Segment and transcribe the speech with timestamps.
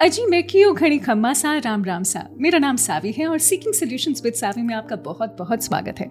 [0.00, 2.22] अजी मैं क्यों घड़ी खम्मा सा, राम राम सा?
[2.36, 6.06] मेरा नाम सावी है और सीकिंग सॉल्यूशंस विद सावी में आपका बहुत बहुत स्वागत है।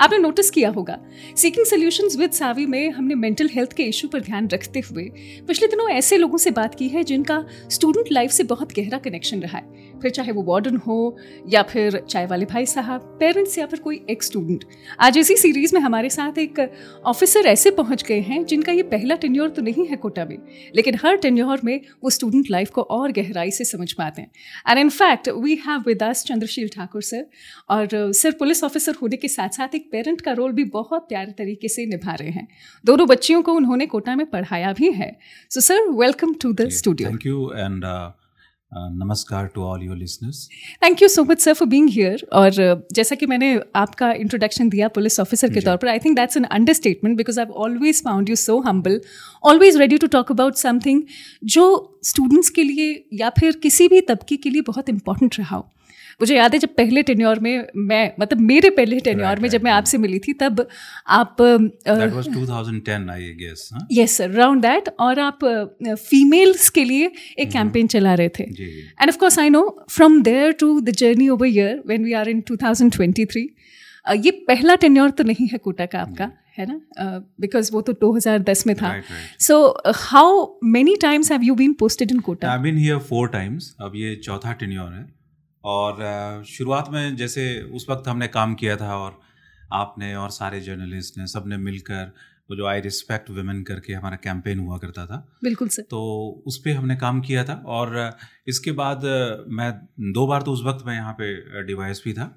[0.00, 0.98] आपने नोटिस किया होगा
[1.36, 5.04] सीकिंग सॉल्यूशंस विद सावी में हमने मेंटल हेल्थ के इशू पर ध्यान रखते हुए
[5.48, 9.40] पिछले दिनों ऐसे लोगों से बात की है जिनका स्टूडेंट लाइफ से बहुत गहरा कनेक्शन
[9.40, 11.16] रहा है। फिर चाहे वो वार्डन हो
[11.48, 14.64] या फिर चाय वाले भाई साहब पेरेंट्स या फिर कोई एक स्टूडेंट
[15.00, 16.60] आज इसी सीरीज़ में हमारे साथ एक
[17.06, 20.36] ऑफिसर ऐसे पहुँच गए हैं जिनका ये पहला टेन्योर तो नहीं है कोटा में
[20.76, 24.30] लेकिन हर टेन्योर में वो स्टूडेंट लाइफ को और गहराई से समझ पाते हैं।
[24.68, 27.26] And in fact we have with us Chandrasheel Thakur sir
[27.70, 31.32] और सर पुलिस ऑफिसर होने के साथ साथ एक पेरेंट का रोल भी बहुत प्यारे
[31.32, 32.46] तरीके से निभा रहे हैं।
[32.84, 35.16] दोनों बच्चियों को उन्होंने कोटा में पढ़ाया भी है।
[35.50, 37.84] So sir welcome to the studio thank you and
[38.74, 40.48] नमस्कार to all your listeners
[40.84, 44.68] thank you so much sir for being here और uh, जैसा कि मैंने आपका इंट्रोडक्शन
[44.68, 48.30] दिया पुलिस ऑफिसर के तौर पर I think that's an understatement because I always found
[48.30, 49.00] you so humble
[49.44, 51.02] always ready to talk about something
[51.44, 55.72] जो स्टूडेंट्स के लिए या फिर किसी भी तबके के लिए बहुत इंपॉर्टेंट रहा हो।
[56.20, 59.58] मुझे याद है जब पहले टेन्योर में मैं मतलब मेरे पहले टेन्योर right, में right,
[59.58, 60.66] जब मैं आपसे मिली थी तब
[61.08, 65.44] आप that was 2010 I guess yes sir around that और आप
[65.84, 67.92] फीमेल्स uh, के लिए एक कैंपेन mm-hmm.
[67.92, 68.44] चला रहे थे.
[68.44, 72.28] And of course I know from there to the journey over year when we are
[72.28, 73.46] in 2023
[74.24, 76.58] ये पहला टेन्योर तो नहीं है कोटा का आपका mm-hmm.
[76.58, 76.80] है ना?
[77.40, 78.92] बिकॉज़ वो तो 2010 में था.
[79.40, 79.56] So
[79.96, 82.50] how many times have you been posted in Kota?
[82.52, 85.19] I been here four times अब ये चौथा टेन्योर है.
[85.64, 89.18] और शुरुआत में जैसे उस वक्त हमने काम किया था और
[89.72, 92.12] आपने और सारे जर्नलिस्ट ने सबने मिलकर
[92.50, 96.00] वो जो आई रिस्पेक्ट वुमेन करके हमारा कैंपेन हुआ करता था। बिल्कुल सर। तो
[96.46, 98.10] उस पर हमने काम किया था और
[98.48, 99.04] इसके बाद
[99.48, 99.72] मैं
[100.12, 102.34] दो बार तो उस वक्त मैं यहाँ पे डिवाइस भी था।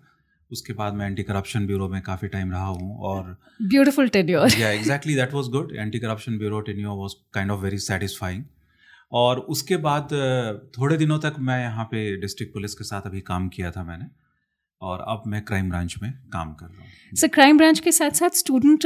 [0.51, 4.69] उसके बाद मैं एंटी करप्शन ब्यूरो में काफ़ी टाइम रहा हूँ और ब्यूटीफुल टेन्योर या
[4.71, 8.43] exactly that was good anti corruption bureau tenure was kind of very satisfying
[9.13, 10.09] और उसके बाद
[10.77, 14.05] थोड़े दिनों तक मैं यहाँ पे डिस्ट्रिक्ट पुलिस के साथ अभी काम किया था मैंने
[14.81, 18.11] और अब मैं क्राइम ब्रांच में काम कर रहा हूँ। सर क्राइम ब्रांच के साथ
[18.11, 18.85] साथ स्टूडेंट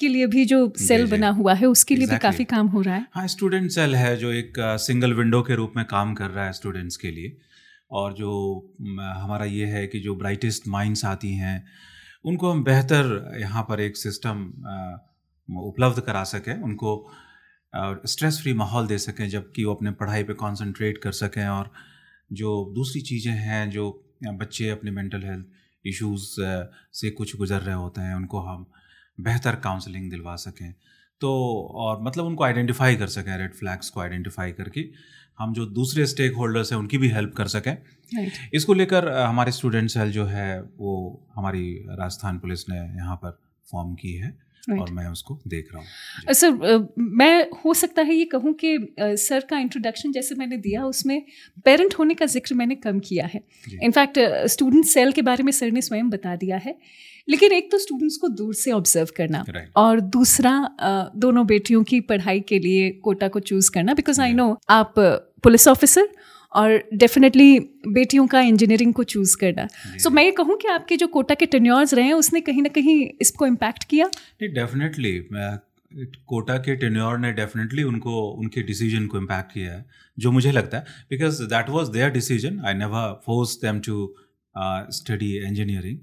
[0.00, 2.94] के लिए भी जो सेल बना हुआ है उसके लिए भी काफ़ी काम हो रहा
[2.94, 6.44] है। हाँ स्टूडेंट सेल है जो एक सिंगल विंडो के रूप में काम कर रहा
[6.46, 7.36] है स्टूडेंट्स के लिए
[7.90, 8.34] और जो
[8.98, 11.64] हमारा ये है कि जो ब्राइटेस्ट माइंड्स आती हैं
[12.24, 14.46] उनको हम बेहतर यहाँ पर एक सिस्टम
[15.48, 16.96] उपलब्ध करा सकें उनको
[17.72, 21.70] स्ट्रेस फ्री माहौल दे सकें जबकि वो अपने पढ़ाई पे कंसंट्रेट कर सकें और
[22.32, 23.90] जो दूसरी चीज़ें हैं जो
[24.26, 25.46] बच्चे अपने मेंटल हेल्थ
[25.84, 26.26] इश्यूज़
[26.92, 28.66] से कुछ गुजर रहे होते हैं उनको हम
[29.18, 30.72] बेहतर काउंसलिंग दिलवा सकें।
[31.20, 31.30] तो
[31.76, 34.84] और मतलब उनको आइडेंटिफाई कर सकें रेड फ्लैग्स को आइडेंटिफाई करके
[35.38, 37.76] हम जो दूसरे स्टेक होल्डर्स हैं उनकी भी हेल्प कर सकें।
[38.54, 40.94] इसको लेकर हमारे स्टूडेंट सेल जो है वो
[41.36, 44.36] हमारी राजस्थान पुलिस ने यहाँ पर फॉर्म की है।
[44.70, 49.46] और मैं उसको देख रहा हूँ। सर मैं हो सकता है ये कहूँ कि सर
[49.50, 51.22] का इंट्रोडक्शन जैसे मैंने दिया उसमें
[51.64, 53.40] पेरेंट होने का ज़िक्र मैंने कम किया है।
[53.82, 54.18] इनफैक्ट
[54.48, 56.78] स्टूडेंट सेल के बारे में सर ने स्वयं बता दिया है।
[57.28, 59.44] लेकिन एक तो स्टूडेंट्स को दूर से ऑब्ज़र्व करना
[59.76, 60.54] और दूसरा
[61.16, 64.94] दोनों बेटियों की पढ़ाई के लिए कोटा को चूज़ करना बिकॉज़ आई नो आप
[65.42, 66.08] पुलिस ऑफिसर
[66.54, 67.58] और डेफिनेटली
[67.88, 71.34] बेटियों का इंजीनियरिंग को चूज़ करना। सो so, मैं ये कहूँ कि आपके जो कोटा
[71.34, 74.06] के टेन्योर्स रहे हैं उसने कहीं ना कहीं इसको इम्पैक्ट किया?
[74.06, 75.12] नहीं डेफिनेटली
[76.26, 79.84] कोटा के टेन्योर ने डेफिनेटली उनको उनके डिसीज़न को इम्पैक्ट किया है
[80.18, 84.14] जो मुझे लगता है because that was their decision I never force them to
[84.92, 85.98] study engineering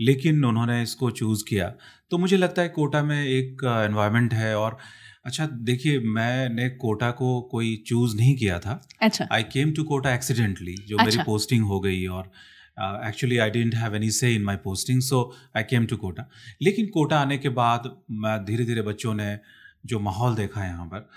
[0.00, 1.68] लेकिन उन्होंने इसको चूज़ किया।
[2.10, 4.76] तो मुझे लगता है कोटा में एक एनवायरनमेंट uh, है और
[5.24, 10.14] अच्छा देखिए मैंने कोटा को कोई चूज़ नहीं किया था। अच्छा। I came to Kota
[10.14, 11.04] accidentally जो अच्छा.
[11.04, 12.30] मेरी पोस्टिंग हो गई और
[13.06, 15.22] actually I didn't have any say in my posting so
[15.56, 16.28] I came to Kota
[16.62, 19.38] लेकिन कोटा आने के बाद मैं धीरे धीरे बच्चों ने
[19.86, 21.08] जो माहौल देखा यहाँ पर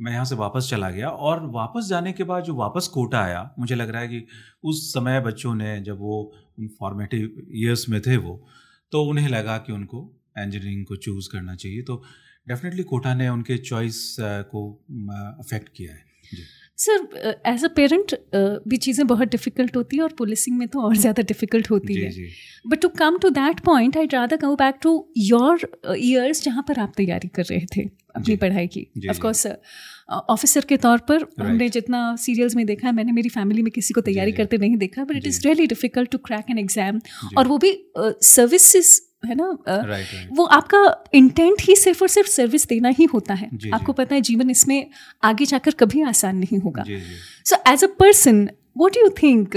[0.00, 3.50] मैं यहाँ से वापस चला गया और वापस जाने के बाद जो वापस कोटा आया
[3.58, 4.26] मुझे लग रहा है कि
[4.64, 6.20] उस समय बच्चों ने जब वो
[6.58, 8.46] उन फॉर्मेटिव ईयर्स में थे वो
[8.92, 12.02] तो उन्हें लगा कि उनको इंजीनियरिंग को चूज़ करना चाहिए तो
[12.48, 14.68] डेफिनेटली कोटा ने उनके चॉइस को
[15.40, 16.06] अफेक्ट किया है।
[16.78, 18.14] सर एज अ पेरेंट
[18.68, 22.02] भी चीज़ें बहुत डिफ़िकल्ट होती हैं और पुलिसिंग में तो और ज़्यादा डिफ़िकल्ट होती जी,
[22.02, 22.28] है।
[22.66, 26.80] But to come to that point I rather go back to your years जहाँ पर
[26.80, 29.46] आप तैयारी कर रहे थे अपनी पढ़ाई की। ऑफकोर्स
[30.10, 33.94] ऑफिसर के तौर पर हमने जितना सीरियल्स में देखा है मैंने मेरी फैमिली में किसी
[33.94, 37.00] को तैयारी करते नहीं देखा but it is really difficult to crack an exam
[37.36, 40.28] और वो भी सर्विसेज़ uh, है ना right, right.
[40.30, 40.80] वो आपका
[41.14, 43.96] इंटेंट ही सिर्फ़ और सिर्फ़ सर्विस देना ही होता है जी, आपको जी.
[43.96, 44.90] पता है जीवन इसमें
[45.22, 46.84] आगे जाकर कभी आसान नहीं होगा
[47.46, 48.48] so as a person
[48.78, 49.56] what you think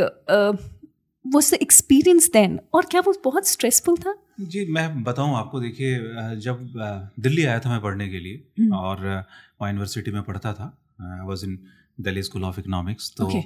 [1.25, 4.15] was the experience then और क्या वो बहुत स्ट्रेसफुल था
[4.47, 5.97] जी मैं बताऊँ आपको देखिए
[6.41, 6.71] जब
[7.19, 11.25] दिल्ली आया था मैं पढ़ने के लिए हम्म। और वहाँ यूनिवर्सिटी में पढ़ता था I
[11.25, 11.57] was in
[11.99, 13.43] Delhi school of economics तो okay.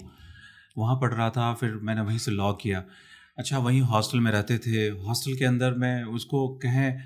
[0.77, 2.83] वहाँ पढ़ रहा था फिर मैंने वहीं से लॉ किया
[3.37, 6.99] अच्छा वहीं हॉस्टल में रहते थे। हॉस्टल के अंदर में उसको कहें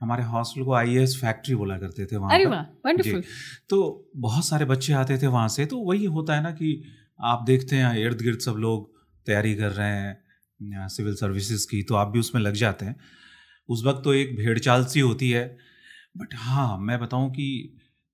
[0.00, 3.22] हमारे हॉस्टल को आई फैक्ट्री बोला करते थे वहाँ अरे वंडरफुल
[3.70, 3.78] तो
[4.18, 6.82] बहुत सारे बच्चे आते थे वहाँ से। तो वही होता है ना कि
[7.24, 8.90] आप देखते हैं इर्द गिर्द सब लोग
[9.26, 12.96] तैयारी कर रहे हैं सिविल सर्विसेज़ की तो आप भी उसमें लग जाते हैं।
[13.68, 15.46] उस वक्त तो एक भेड़ चाल सी होती है।
[16.16, 17.48] बट हाँ मैं बताऊँ कि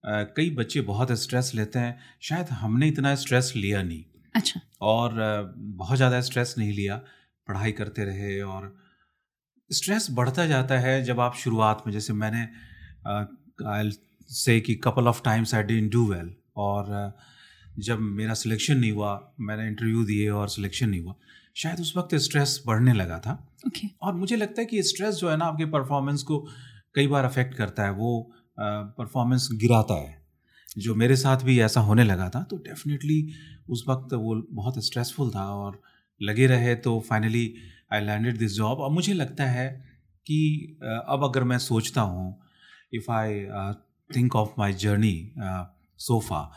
[0.05, 4.05] कई बच्चे बहुत स्ट्रेस लेते हैं। शायद हमने इतना स्ट्रेस लिया नहीं।
[4.35, 5.15] अच्छा। और
[5.57, 7.01] बहुत ज़्यादा स्ट्रेस नहीं लिया।
[7.53, 8.75] पढ़ाई करते रहे और
[9.71, 12.49] स्ट्रेस बढ़ता जाता है जब आप शुरुआत में जैसे मैंने
[13.69, 13.91] आई
[14.31, 16.91] से कि couple of times I didn't do well और
[17.79, 21.15] जब मेरा सिलेक्शन नहीं हुआ मैंने इंटरव्यू दिए और सिलेक्शन नहीं हुआ
[21.55, 23.35] शायद उस वक्त स्ट्रेस बढ़ने लगा था
[23.69, 23.89] okay.
[24.03, 26.39] और मुझे लगता है कि स्ट्रेस जो है ना आपके परफॉर्मेंस को
[26.95, 28.13] कई बार अफेक्ट करता है वो
[28.59, 30.21] परफॉर्मेंस गिराता है
[30.79, 33.19] जो मेरे साथ भी ऐसा होने लगा था तो डेफिनेटली
[33.69, 35.81] उस वक्त वो बहुत स्ट्रेसफुल था और
[36.23, 37.55] लगे रहे तो finally
[37.93, 39.69] I landed this job और मुझे लगता है
[40.27, 40.41] कि
[40.83, 42.41] अब अगर मैं सोचता हूँ
[42.95, 43.41] if I
[44.11, 45.33] think of my journey
[45.99, 46.53] so far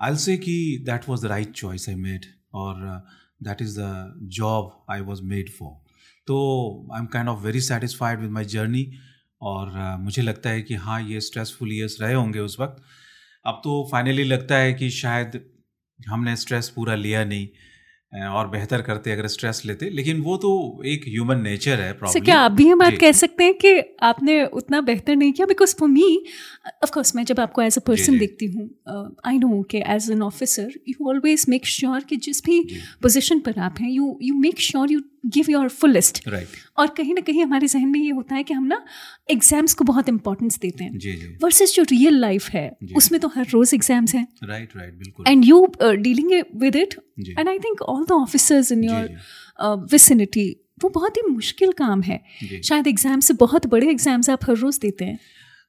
[0.00, 0.56] I say कि
[0.86, 3.06] that was the right choice I made और
[3.42, 5.72] that is the job I was made for
[6.26, 6.36] तो
[6.94, 8.92] I am kind of very satisfied with my journey
[9.42, 12.82] और uh, मुझे लगता है कि हाँ ये स्ट्रेसफुल ईयर्स रहे होंगे उस वक्त।
[13.46, 15.40] अब तो फाइनली लगता है कि शायद
[16.00, 17.48] हमने स्ट्रेस पूरा लिया नहीं।
[18.12, 22.38] और बेहतर करते अगर स्ट्रेस लेते लेकिन वो तो एक ह्यूमन नेचर है प्रॉब्लम क्या
[22.38, 25.46] आप भी ये बात कह सकते हैं कि आपने उतना बेहतर नहीं किया?
[25.46, 26.24] Because for me
[26.82, 28.70] of course मैं जब आपको एज अ पर्सन देखती हूँ
[29.26, 32.60] आई नो कि as an officer you always make sure कि जिस भी
[33.02, 37.20] पोजिशन पर आप हैं you you make sure you give your fullest और कहीं ना
[37.20, 38.84] कहीं हमारे जहन में ये होता है कि हम ना
[39.30, 43.74] एग्ज़ाम्स को बहुत इंपॉर्टेंस देते हैं वर्सेस जो। रियल लाइफ है उसमें तो हर रोज
[43.74, 46.94] एग्ज़ाम्स हैं। राइट राइट बिल्कुल। And you dealing with it
[47.28, 50.48] and I think all the officers in your vicinity
[50.82, 52.20] वो बहुत ही मुश्किल काम है।
[52.62, 55.18] शायद एग्ज़ाम से बहुत बड़े एग्ज़ाम्स आप हर रोज देते हैं।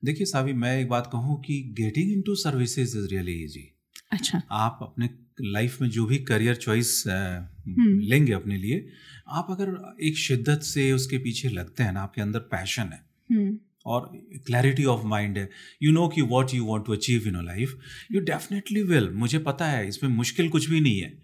[0.04, 3.70] देखिए सावी मैं एक बात कहूँ कि getting into services is really easy
[4.12, 5.10] अच्छा। आप अपने
[5.42, 8.86] लाइफ में जो भी करियर चॉइस हम्म। लेंगे अपने लिए
[9.30, 13.58] आप अगर एक शिद्दत से उसके पीछे लगते हैं ना आपके अंदर पैशन है हम्म।
[13.86, 14.12] और
[14.48, 15.50] क्लैरिटी ऑफ़ माइंड है
[15.84, 17.78] यू नो कि what you want to achieve in life
[18.12, 21.18] you definitely will मुझे पता है इसमें मुश्किल कुछ भी नहीं है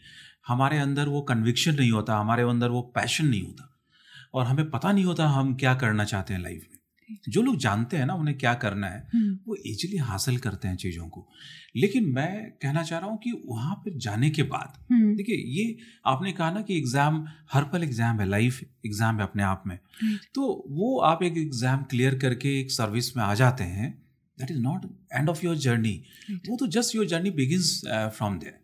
[0.47, 3.65] हमारे अंदर वो कन्विक्शन नहीं होता हमारे अंदर वो पैशन नहीं होता
[4.33, 6.78] और हमें पता नहीं होता हम क्या करना चाहते हैं लाइफ में
[7.29, 10.75] जो लोग जानते हैं ना उन्हें क्या करना है हम्म। वो इजीली हासिल करते हैं
[10.77, 11.27] चीज़ों को।
[11.75, 15.77] लेकिन मैं कहना चाह रहा हूँ कि वहाँ पर जाने के बाद हम्म। देखिए ये
[16.05, 19.77] आपने कहा ना कि एग्ज़ाम हर पल एग्ज़ाम है लाइफ एग्ज़ाम है अपने आप में।
[20.35, 23.91] तो वो आप एक एग्ज़ाम क्लियर करके एक सर्विस में आ जाते हैं
[24.37, 26.01] that is not end of your journey
[26.49, 28.57] वो तो just your journey begins from there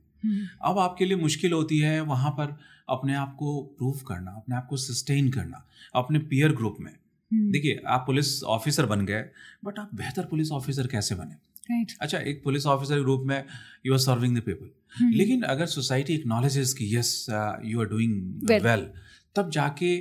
[0.63, 2.57] अब आपके लिए मुश्किल होती है वहाँ पर
[2.89, 5.65] अपने आप को प्रूव करना अपने आप को सस्टेन करना
[5.95, 6.91] अपने पीयर ग्रुप में।
[7.33, 9.21] देखिए आप पुलिस ऑफिसर बन गए
[9.65, 11.35] बट आप बेहतर पुलिस ऑफिसर कैसे बने?
[11.71, 11.97] Right.
[12.01, 13.43] अच्छा एक पुलिस ऑफिसर के रूप में
[13.85, 14.69] you are serving the people
[15.17, 17.25] लेकिन अगर सोसाइटी एक्नॉलेजेस कि yes
[17.65, 18.87] you are doing well
[19.35, 19.97] तब जाके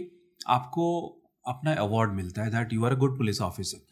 [0.46, 0.86] आपको
[1.46, 3.86] अपना अवार्ड मिलता है that you are a good police officer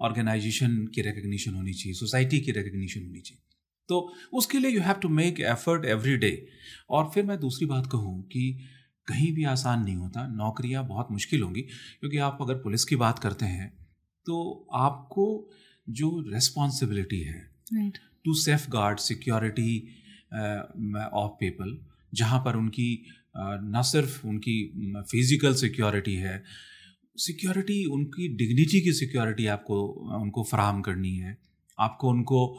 [0.00, 3.42] organisation की रिकग्निशन होनी चाहिए सोसाइटी की रिकग्निशन होनी चाहिए।
[3.88, 6.48] तो उसके लिए you have to make effort every day
[6.90, 8.58] और फिर मैं दूसरी बात कहूँ कि
[9.06, 11.60] कहीं भी आसान नहीं होता नौकरियाँ बहुत मुश्किल होंगी
[12.00, 13.68] क्योंकि आप अगर पुलिस की बात करते हैं
[14.26, 15.50] तो आपको
[15.88, 17.52] जो रेस्पॉन्सिबिलिटी है
[18.24, 18.34] to
[18.70, 19.88] safeguard security
[21.12, 21.78] of people
[22.14, 26.44] जहाँ पर उनकी न सिर्फ़ उनकी फ़िज़िकल सिक्योरिटी है
[27.16, 29.86] सिक्योरिटी उनकी डिग्निटी की सिक्योरिटी आपको
[30.22, 31.38] उनको फराहम करनी है
[31.78, 32.58] आपको उनको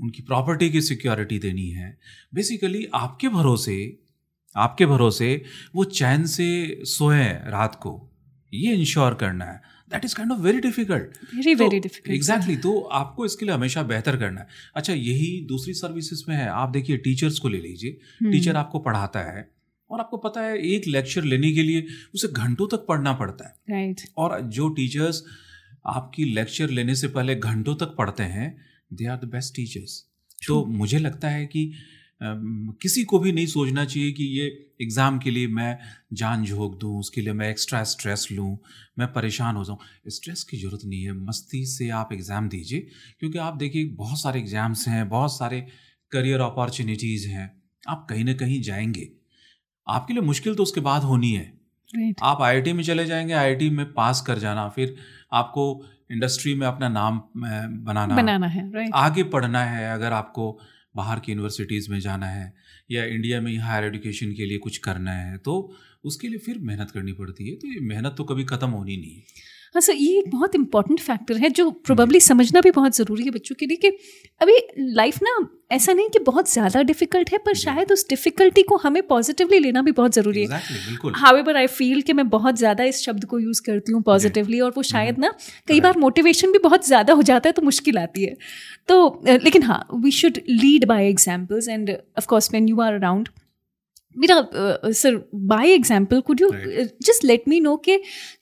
[0.00, 1.98] उनकी प्रॉपर्टी की सिक्योरिटी देनी है।
[2.34, 4.03] बेसिकली आपके भरोसे
[4.56, 5.30] आपके भरोसे
[5.74, 6.48] वो चैन से
[6.86, 8.10] सोए रात को।
[8.52, 12.78] ये इंश्योर करना है। That is kind of very difficult very very difficult exactly तो
[12.80, 14.46] आपको इसके लिए हमेशा बेहतर करना है।
[14.76, 17.90] अच्छा यही दूसरी सर्विसेज़ में है। आप देखिए टीचर्स को ले लीजिए।
[18.22, 19.48] टीचर हम्म। आपको पढ़ाता है
[19.90, 23.54] और आपको पता है एक लेक्चर लेने के लिए उसे घंटों तक पढ़ना पड़ता है।
[23.70, 24.12] Right right.
[24.16, 25.24] और जो टीचर्स
[25.86, 28.56] आपकी लेक्चर लेने से पहले घंटों तक पढ़ते हैं
[28.92, 30.04] they are the best teachers
[30.46, 31.72] तो मुझे लगता है कि
[32.22, 35.78] किसी को भी नहीं सोचना चाहिए कि ये एग्ज़ाम के लिए मैं
[36.12, 38.58] जान झोंक दूँ उसके लिए मैं एक्स्ट्रा स्ट्रेस लूँ
[38.98, 39.78] मैं परेशान हो जाऊँ
[40.08, 42.86] स्ट्रेस की ज़रूरत नहीं है मस्ती से आप एग्ज़ाम दीजिए
[43.18, 45.66] क्योंकि आप देखिए बहुत सारे एग्ज़ाम्स हैं बहुत सारे
[46.12, 49.12] करियर अपॉर्चुनिटीज़ हैं आप कहीं ना कहीं जाएँगे
[49.88, 51.58] आपके लिए मुश्किल तो उसके बाद होनी है
[51.96, 52.16] right.
[52.22, 54.96] आप आईआईटी में चले जाएँगे आई में पास कर जाना फिर
[55.32, 58.90] आपको इंडस्ट्री में अपना नाम बनाना बनाना है right.
[58.94, 60.60] आगे पढ़ना है अगर आपको
[60.96, 62.52] बाहर की यूनिवर्सिटीज़ में जाना है
[62.90, 65.54] या इंडिया में ही हायर एजुकेशन के लिए कुछ करना है तो
[66.04, 69.14] उसके लिए फिर मेहनत करनी पड़ती है। तो ये मेहनत तो कभी ख़त्म होनी नहीं
[69.14, 73.30] है। सर ये एक बहुत इंपॉर्टेंट फैक्टर है जो प्रोबेबली समझना भी बहुत ज़रूरी है
[73.30, 73.88] बच्चों के लिए कि
[74.40, 74.58] अभी
[74.94, 75.36] लाइफ ना
[75.74, 79.82] ऐसा नहीं कि बहुत ज़्यादा डिफ़िकल्ट है पर शायद उस डिफिकल्टी को हमें पॉजिटिवली लेना
[79.82, 80.60] भी बहुत ज़रूरी है।
[81.16, 84.60] हाउ एवर आई फील कि मैं बहुत ज़्यादा इस शब्द को यूज़ करती हूँ पॉजिटिवली
[84.60, 85.32] और वो शायद ना
[85.68, 88.36] कई बार मोटिवेशन भी बहुत ज़्यादा हो जाता है तो मुश्किल आती है।
[88.88, 93.28] तो लेकिन हाँ we should lead by examples and of course when you are around
[94.16, 95.16] मेरा sir
[95.46, 96.50] by example could you
[97.02, 97.96] just let me know कि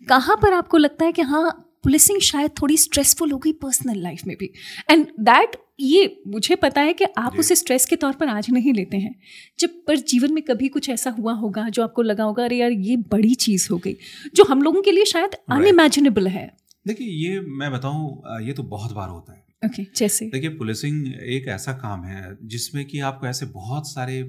[0.09, 1.51] कहाँ पर आपको लगता है कि हाँ
[1.85, 4.53] पुलिसिंग शायद थोड़ी स्ट्रेसफुल हो गई पर्सनल लाइफ में भी।
[4.91, 8.73] एंड दैट ये मुझे पता है कि आप उसे स्ट्रेस के तौर पर आज नहीं
[8.73, 9.15] लेते हैं।
[9.59, 12.71] जब पर जीवन में कभी कुछ ऐसा हुआ होगा जो आपको लगा होगा अरे यार
[12.71, 13.97] ये बड़ी चीज़ हो गई
[14.35, 16.51] जो हम लोगों के लिए शायद अनइमेजिनेबल है।
[16.87, 20.25] देखिए ये मैं बताऊँ ये तो बहुत बार होता है। ओके okay, जैसे?
[20.27, 24.23] देखिए पुलिसिंग एक ऐसा काम है जिसमें कि आपको ऐसे बहुत सारे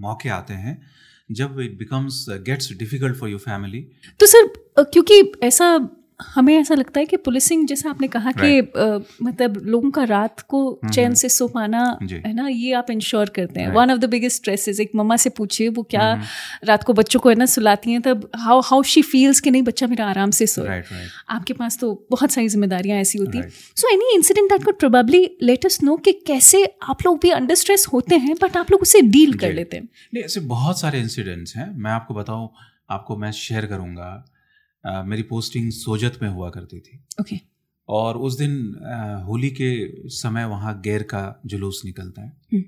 [0.00, 0.80] मौके आते हैं
[1.30, 3.80] जब it becomes gets difficult for your family
[4.20, 5.76] तो सर क्योंकि ऐसा
[6.34, 8.60] हमें ऐसा लगता है कि पुलिसिंग जैसा आपने कहा कि
[9.22, 12.90] मतलब लोगों का रात को हम्म, चैन हम्म। से सो पाना है ना ये आप
[12.90, 16.24] इंश्योर करते हैं। One of the biggest stresses एक मम्मा से पूछिए वो क्या हम्म,
[16.64, 19.62] रात को बच्चों को है ना सुलाती हैं तब हाउ हाउ शी फील्स कि नहीं
[19.62, 23.92] बच्चा मेरा आराम से सो आपके पास तो बहुत सारी जिम्मेदारियाँ ऐसी होती हैं। So
[23.92, 27.86] any incident that could probably let us know कि कैसे आप लोग भी अंडर स्ट्रेस
[27.92, 31.56] होते हैं बट आप लोग उसे डील कर लेते हैं। नहीं ऐसे बहुत सारे इंसिडेंट्स
[31.56, 32.48] हैं। मैं आपको बताऊँ
[32.90, 34.12] आपको मैं शेयर करूँगा।
[34.86, 37.48] मेरी पोस्टिंग सोजत में हुआ करती थी ओके okay.
[37.88, 38.52] और उस दिन
[39.26, 39.70] होली के
[40.08, 42.62] समय वहाँ गैर का जुलूस निकलता है hmm.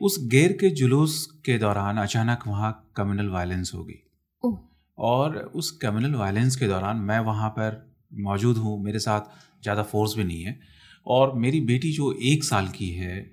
[0.00, 4.00] उस गैर के जुलूस के दौरान अचानक वहाँ कम्युनल वायलेंस हो गई
[4.44, 4.56] oh.
[4.98, 9.20] और उस कम्युनल वायलेंस के दौरान मैं वहाँ पर मौजूद हूँ मेरे साथ
[9.62, 10.60] ज़्यादा फोर्स भी नहीं है
[11.06, 13.30] और मेरी बेटी जो एक साल की है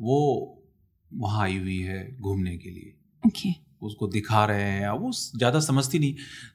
[0.00, 0.18] वो
[1.14, 2.94] वहाँ आई हुई है घूमने के लिए
[3.26, 3.69] okay.
[3.82, 6.14] उसको दिखा रहे हैं या वो ज़्यादा समझती नहीं।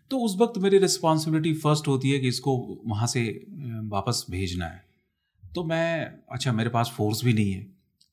[0.10, 3.24] तो उस वक्त मेरी रिस्पॉन्सिबिलिटी फ़र्स्ट होती है कि इसको वहाँ से
[3.92, 4.84] वापस भेजना है।
[5.44, 7.62] तो मैं अच्छा मेरे पास फोर्स भी नहीं है।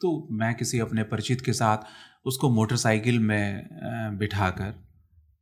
[0.00, 1.86] तो मैं किसी अपने परिचित के साथ
[2.26, 3.68] उसको मोटरसाइकिल में
[4.18, 4.74] बिठा कर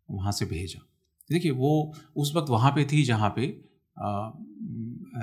[0.09, 0.87] वहाँ से भेजा।
[1.31, 3.47] देखिए, वो उस वक्त वहाँ पे थी जहाँ पे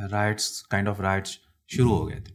[0.07, 1.37] राइट्स काइंड ऑफ़ राइट्स
[1.69, 2.33] शुरू हो गए थे।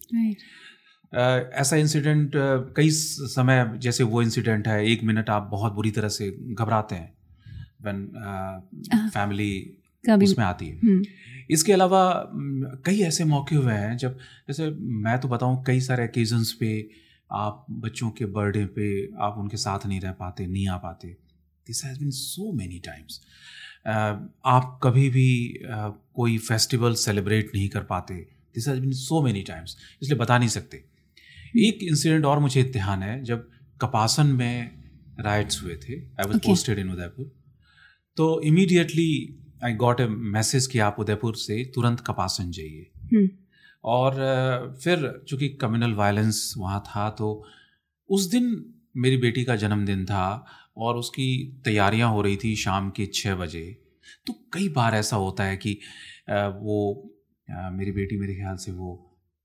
[1.12, 2.32] ऐसा इंसिडेंट
[2.76, 7.12] कई समय जैसे वो इंसिडेंट है एक मिनट आप बहुत बुरी तरह से घबराते हैं
[7.84, 9.52] वन फैमिली
[10.04, 11.02] उसमें आती है। हम्म।
[11.50, 12.02] इसके अलावा
[12.86, 14.70] कई ऐसे मौके हुए हैं जब जैसे
[15.04, 16.70] मैं तो बताऊँ कई सारे ओकेजन्स पे
[17.30, 18.86] आप बच्चों के बर्थडे पे
[19.20, 21.08] आप उनके साथ नहीं रह पाते नहीं आ पाते।
[21.66, 23.20] This has been so many times
[24.46, 25.28] आप कभी भी
[25.66, 28.14] uh, कोई फेस्टिवल सेलिब्रेट नहीं कर पाते।
[28.54, 30.84] This has been so many times इसलिए बता नहीं सकते।
[31.54, 33.48] एक इंसिडेंट और मुझे ध्यान है जब
[33.80, 34.70] कपासन में
[35.20, 37.30] राइट्स हुए थे I was posted in Udaipur.
[38.16, 39.10] तो immediately
[39.64, 43.28] I got a message कि आप उदयपुर से तुरंत कपासन जाइए। हम्म।
[43.84, 47.28] और फिर चूँकि कम्युनल वायलेंस वहाँ था तो
[48.10, 48.44] उस दिन
[48.96, 50.24] मेरी बेटी का जन्मदिन था
[50.76, 51.26] और उसकी
[51.64, 53.64] तैयारियाँ हो रही थी शाम के छः बजे।
[54.26, 55.78] तो कई बार ऐसा होता है कि
[56.28, 56.78] वो
[57.72, 58.90] मेरी बेटी मेरे ख्याल से वो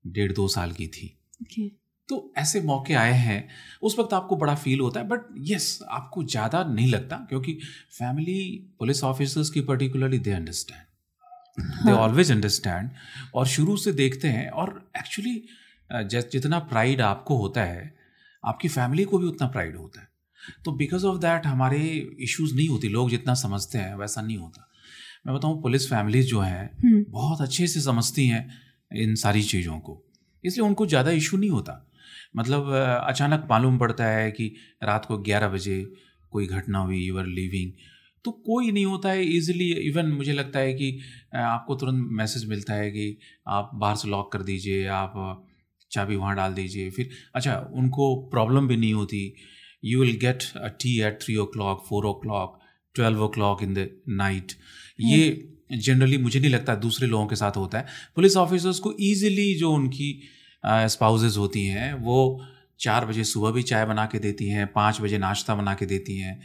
[0.04, 1.68] डेढ़ दो साल की थी। Okay.
[2.08, 3.48] तो ऐसे मौके आए हैं
[3.82, 7.58] उस वक्त आपको बड़ा फील होता है बट यस आपको ज़्यादा नहीं लगता क्योंकि
[7.98, 8.38] फैमिली
[8.78, 12.90] पुलिस ऑफिसर्स की particularly they understand they always understand
[13.34, 15.42] और शुरू से देखते हैं और एक्चुअली
[16.30, 17.92] जितना प्राइड आपको होता है
[18.44, 20.08] आपकी फैमिली को भी उतना प्राइड होता है।
[20.64, 21.78] तो बिकॉज़ ऑफ़ दैट हमारे
[22.20, 24.68] इश्यूज़ नहीं होती लोग जितना समझते हैं वैसा नहीं होता।
[25.26, 28.48] मैं बताऊँ पुलिस फैमिलीज़ जो हैं हम्म। बहुत अच्छे से समझती हैं
[28.92, 30.02] इन सारी चीज़ों को
[30.44, 31.84] इसलिए उनको ज़्यादा इशू नहीं होता।
[32.38, 32.72] मतलब
[33.04, 35.80] अचानक मालूम पड़ता है कि रात को ग्यारह बजे
[36.32, 37.72] कोई घटना हुई यू आर लिविंग
[38.24, 40.98] तो कोई नहीं होता है इजीली इवन मुझे लगता है कि
[41.36, 43.06] आपको तुरंत मैसेज मिलता है कि
[43.48, 45.12] आप बाहर से लॉक कर दीजिए आप
[45.90, 49.20] चाबी वहाँ डाल दीजिए। फिर अच्छा उनको प्रॉब्लम भी नहीं होती।
[49.84, 52.58] You will get a tea at three o'clock four o'clock
[52.94, 54.52] twelve o'clock in the night
[55.00, 55.20] ये
[55.78, 59.72] जनरली मुझे नहीं लगता दूसरे लोगों के साथ होता है। पुलिस ऑफिसर्स को ईजिली जो
[59.72, 60.10] उनकी
[60.64, 62.18] स्पाउजेज होती हैं वो
[62.80, 66.18] चार बजे सुबह भी चाय बना के देती हैं पाँच बजे नाश्ता बना के देती
[66.18, 66.40] हैं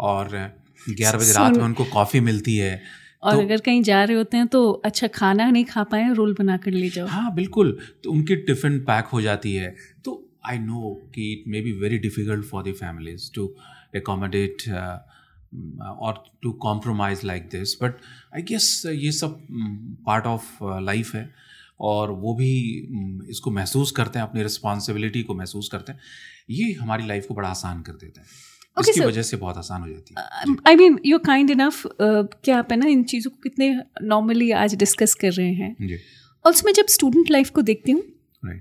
[0.00, 0.28] और
[0.90, 2.80] ग्यारह बजे रात में उनको कॉफ़ी मिलती है।
[3.22, 6.34] और तो, अगर कहीं जा रहे होते हैं तो अच्छा खाना नहीं खा पाए रोल
[6.38, 10.58] बना कर ले जाओ। हाँ बिल्कुल तो उनकी टिफ़िन पैक हो जाती है। तो आई
[10.58, 13.50] नो कि it may be very difficult for the families to
[13.96, 14.68] accommodate
[16.00, 17.94] और to compromise like this but
[18.34, 19.38] I guess ये सब
[20.06, 21.28] पार्ट ऑफ़ लाइफ है।
[21.80, 22.50] और वो भी
[23.30, 25.98] इसको महसूस करते हैं अपनी रिस्पॉन्सिबिलिटी को महसूस करते हैं।
[26.50, 28.26] ये हमारी लाइफ को बड़ा आसान कर देता है।
[28.76, 32.58] Okay, इसकी वजह से बहुत आसान हो जाती है। I mean you kind enough क्या
[32.58, 33.70] आप है ना इन चीज़ों को कितने
[34.02, 35.98] नॉर्मली आज डिस्कस कर रहे हैं।
[36.44, 38.60] और उसमें जब स्टूडेंट लाइफ को देखती हूँ right.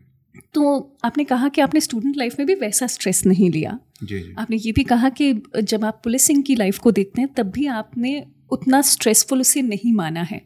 [0.54, 4.34] तो आपने कहा कि आपने स्टूडेंट लाइफ में भी वैसा स्ट्रेस नहीं लिया। जी जी।
[4.38, 7.66] आपने ये भी कहा कि जब आप पुलिसिंग की लाइफ को देखते हैं तब भी
[7.68, 8.20] आपने
[8.52, 10.42] उतना स्ट्रेसफुल उसे नहीं माना है।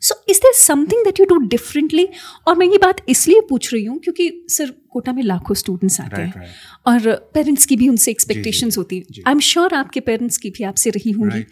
[0.00, 2.08] So is there something that you do differently
[2.48, 6.16] और मैं ये बात इसलिए पूछ रही हूँ क्योंकि सर कोटा में लाखों स्टूडेंट्स आते
[6.16, 6.86] right, हैं right.
[6.86, 10.64] और पेरेंट्स की भी उनसे एक्सपेक्टेशंस होती है। आई एम श्योर आपके पेरेंट्स की भी
[10.64, 11.44] आपसे रही होंगी।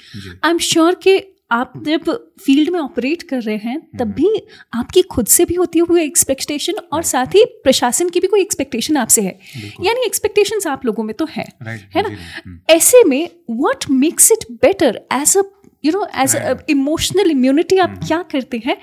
[0.45, 1.21] आई एम श्योर कि
[1.51, 2.05] आप जब
[2.41, 4.41] फ़ील्ड में ऑपरेट कर रहे हैं तब हम्म। भी
[4.75, 8.97] आपकी खुद से भी होती हुई एक्सपेक्टेशन और साथ ही प्रशासन की भी कोई एक्सपेक्टेशन
[8.97, 9.39] आपसे है।
[9.83, 12.09] यानी एक्सपेक्टेशंस आप लोगों में तो है है ना?
[12.09, 15.43] हम्म। ऐसे में what makes it better as a
[15.85, 18.07] you know as emotional immunity आप hmm.
[18.07, 18.77] क्या करते हैं?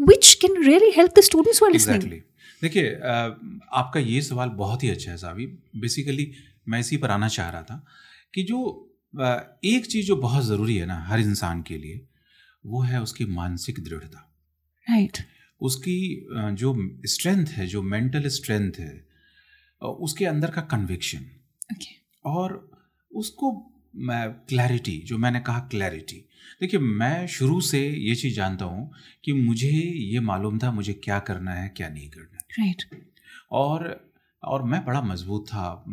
[0.00, 2.22] Which can really help the students listening
[2.62, 2.94] देखिए
[3.72, 6.32] आपका ये सवाल बहुत ही अच्छा है साहबी बेसिकली
[6.68, 7.86] मैं इसी पर आना चाह रहा था
[8.34, 8.84] कि जो
[9.64, 12.06] एक चीज़ जो बहुत ज़रूरी है ना हर इंसान के लिए
[12.66, 14.34] वो है उसकी मानसिक दृढ़ता।
[14.90, 15.26] Right right.
[15.60, 19.08] उसकी जो स्ट्रेंथ है जो मेंटल स्ट्रेंथ है
[19.82, 21.18] उसके अंदर का कन्विक्शन
[21.72, 22.12] okay.
[22.24, 22.70] और
[23.14, 23.74] उसको
[24.48, 26.27] क्लैरिटी जो मैंने कहा क्लैरिटी
[26.60, 28.92] देखिए मैं शुरू से ये चीज़ जानता हूँ
[29.24, 33.06] कि मुझे ये मालूम था मुझे क्या करना है क्या नहीं करना है। Right right.
[33.52, 34.10] और
[34.44, 35.84] और मैं बड़ा मज़बूत था।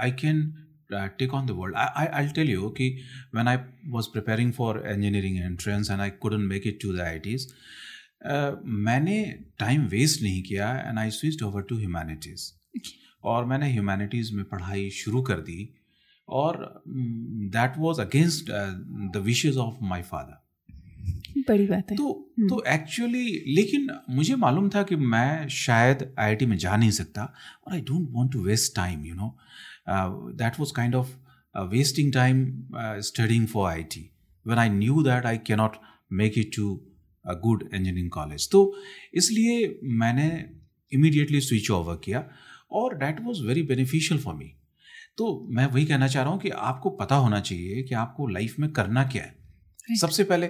[0.00, 0.56] I can
[0.92, 3.00] take on the world I I tell you कि
[3.34, 7.36] when I was preparing for engineering entrance and I couldn't make it to the I
[8.64, 12.52] मैंने टाइम वेस्ट नहीं किया and I switch over to humanities
[13.24, 15.74] और मैंने humanities में पढ़ाई शुरू कर दी।
[16.28, 18.50] और that was against
[19.12, 20.42] the wishes of my father
[21.48, 23.26] बड़ी बात है। तो हम्म। तो एक्चुअली
[23.56, 27.22] लेकिन मुझे मालूम था कि मैं शायद आईआईटी में जा नहीं सकता
[27.66, 29.36] और I don't want to waste time you know
[29.88, 31.14] that was kind of
[31.70, 32.46] wasting time
[33.02, 34.10] studying for IIT
[34.46, 35.76] when I knew that I can not
[36.12, 36.74] make it to
[37.24, 38.60] a good engineering college तो
[39.14, 40.28] इसलिए मैंने
[40.92, 42.28] immediately switch over किया
[42.72, 44.52] और that was very beneficial for me
[45.18, 48.58] तो मैं वही कहना चाह रहा हूँ कि आपको पता होना चाहिए कि आपको लाइफ
[48.58, 50.46] में करना क्या है। सबसे पहले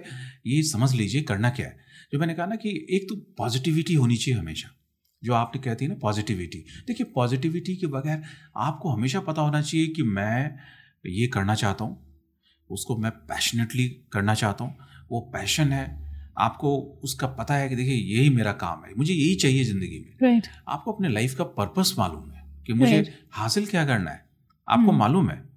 [0.46, 1.76] ये समझ लीजिए करना क्या है।
[2.12, 4.68] जो मैंने कहा ना कि एक तो पॉजिटिविटी होनी चाहिए हमेशा।
[5.22, 8.22] जो आपने कहती है ना पॉजिटिविटी देखिए पॉजिटिविटी के बगैर
[8.56, 10.58] आपको हमेशा पता होना चाहिए कि मैं
[11.06, 12.02] ये करना चाहता हूँ
[12.70, 14.76] उसको मैं पैशनेटली करना चाहता हूँ
[15.10, 15.86] वो पैशन है।
[16.38, 20.28] आपको उसका पता है कि देखिए यही मेरा काम है मुझे यही चाहिए ज़िंदगी में।
[20.28, 20.48] Right.
[20.68, 23.12] आपको अपने लाइफ का पर्पस मालूम है कि मुझे right.
[23.32, 24.24] हासिल क्या करना है।
[24.68, 25.54] आपको हम्म। मालूम है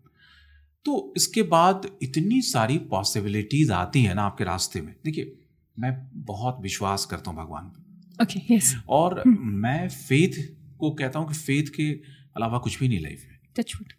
[0.85, 5.37] तो इसके बाद इतनी सारी पॉसिबिलिटीज आती है ना आपके रास्ते में देखिए
[5.79, 8.73] मैं बहुत विश्वास करता हूँ भगवान पे okay, yes.
[8.89, 9.37] और hmm.
[9.37, 11.91] मैं फेथ को कहता हूँ कि फेथ के
[12.35, 13.37] अलावा कुछ भी नहीं लाइफ में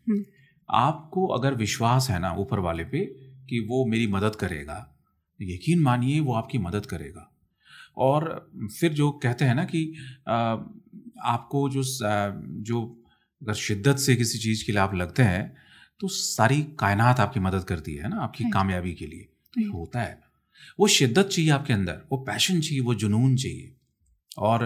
[0.08, 0.24] hmm.
[0.70, 3.04] आपको अगर विश्वास है ना ऊपर वाले पे
[3.48, 4.94] कि वो मेरी मदद करेगा
[5.42, 7.30] यकीन मानिए वो आपकी मदद करेगा
[7.96, 9.94] और फिर जो कहते हैं ना कि
[10.28, 10.56] आ,
[11.24, 11.82] आपको जो
[12.62, 12.97] जो
[13.42, 15.56] अगर शिद्दत से किसी चीज़ के लिए आप लगते हैं
[16.00, 20.00] तो सारी कायनात आपकी मदद करती है ना आपकी कामयाबी के लिए। तो ये होता
[20.00, 20.20] है।
[20.80, 23.74] वो शिद्दत चाहिए आपके अंदर वो पैशन चाहिए वो जुनून चाहिए।
[24.38, 24.64] और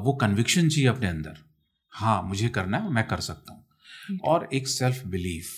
[0.00, 1.38] वो कन्विक्शन चाहिए अपने अंदर।
[1.92, 5.48] हाँ मुझे करना है मैं कर सकता हूँ। और एक सेल्फ बिलीफ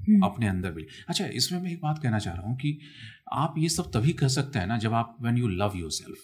[0.00, 2.78] हम्म। अपने अंदर भी। अच्छा इसमें मैं एक बात कहना चाह रहा हूँ कि
[3.32, 6.18] आप ये सब तभी कर सकते हैं ना जब आप when you love yourself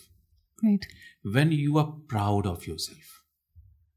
[1.26, 3.11] when you are proud of yourself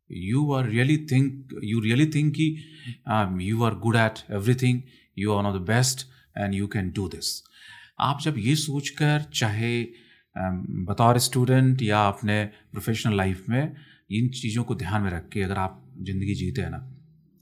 [0.10, 2.58] you are really think you really think कि
[3.08, 4.84] um, you are good at everything
[5.18, 7.42] you are one of the best and you can do this
[8.02, 13.76] आप जब ये सोचकर चाहे um, बतौर student या अपने professional life में
[14.12, 16.78] इन चीज़ों को ध्यान में रख के अगर आप ज़िंदगी जीते हैं ना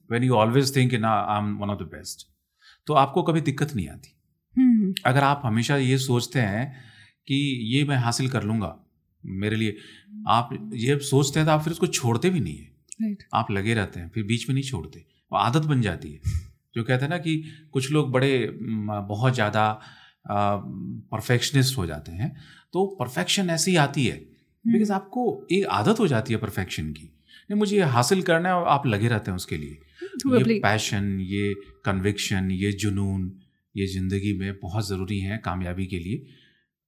[0.10, 2.28] वेन यू ऑलवेज थिंक ना I am one of the best
[2.88, 5.02] तो आपको कभी दिक्कत नहीं आती hmm.
[5.06, 6.71] अगर आप हमेशा ये सोचते हैं
[7.28, 7.36] कि
[7.76, 8.78] ये मैं हासिल कर लूँगा
[9.25, 9.75] मेरे लिए।
[10.29, 12.71] आप ये सोचते हैं तो आप फिर उसको छोड़ते भी नहीं है।
[13.03, 13.23] Right.
[13.33, 14.99] आप लगे रहते हैं फिर बीच में नहीं छोड़ते।
[15.31, 16.19] वो आदत बन जाती है।
[16.75, 18.49] जो कहते हैं ना कि कुछ लोग बड़े
[19.07, 19.65] बहुत ज़्यादा
[20.25, 22.36] परफेक्शनिस्ट हो जाते हैं।
[22.73, 24.17] तो परफेक्शन ऐसी ही आती है।
[24.65, 24.95] Because hmm.
[24.95, 27.09] आपको एक आदत हो जाती है परफेक्शन की।
[27.49, 29.79] नहीं मुझे ये हासिल करना है और आप लगे रहते हैं उसके लिए।
[30.27, 31.53] ये पैशन ये
[31.86, 33.31] कन्विक्शन ये जुनून
[33.75, 36.25] ये ज़िंदगी में बहुत ज़रूरी है कामयाबी के लिए।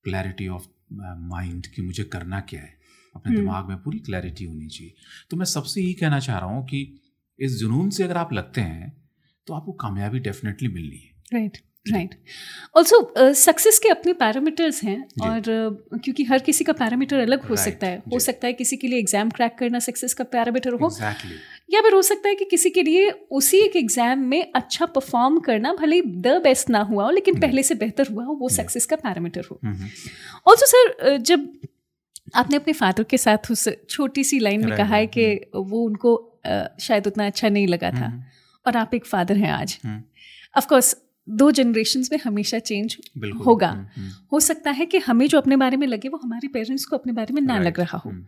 [0.06, 2.74] क्लैरिटी ऑफ़ माइंड कि मुझे करना क्या है?
[3.16, 4.94] अपने हम्म। दिमाग में पूरी क्लैरिटी होनी चाहिए।
[5.30, 6.82] तो मैं सबसे यही कहना चाह रहा हूँ कि
[7.40, 8.92] इस जुनून से अगर आप लगते हैं
[9.48, 12.16] तो आपको कामयाबी डेफिनेटली मिलनी है। राइट राइट
[12.78, 17.56] ऑल्सो सक्सेस के अपने पैरामीटर्स हैं और uh, क्योंकि हर किसी का पैरामीटर अलग हो
[17.56, 20.74] Right, सकता है। हो सकता है किसी के लिए एग्ज़ाम क्रैक करना सक्सेस का पैरामीटर
[20.74, 21.36] हो। एग्जैक्टली
[21.70, 25.40] या फिर हो सकता है कि किसी के लिए उसी एक एग्ज़ाम में अच्छा परफॉर्म
[25.40, 28.50] करना भले ही द बेस्ट ना हुआ हो लेकिन पहले से बेहतर हुआ हो वो
[28.50, 29.60] सक्सेस का पैरामीटर हो।
[30.48, 31.48] ऑल्सो सर जब
[32.36, 35.26] आपने अपने फादर के साथ उस छोटी सी लाइन में कहा है कि
[35.56, 36.42] वो उनको
[36.80, 38.12] शायद उतना अच्छा नहीं लगा था
[38.66, 40.04] और आप एक फादर हैं आज। हम्म।
[40.58, 40.96] ऑफ़ कोर्स
[41.28, 42.98] दो जनरेशन में हमेशा चेंज
[43.46, 46.48] होगा। हम्म, हम्म, हो सकता है कि हमें जो अपने बारे में लगे वो हमारे
[46.48, 48.26] पेरेंट्स को अपने बारे में ना लग रहा हो। हम्म।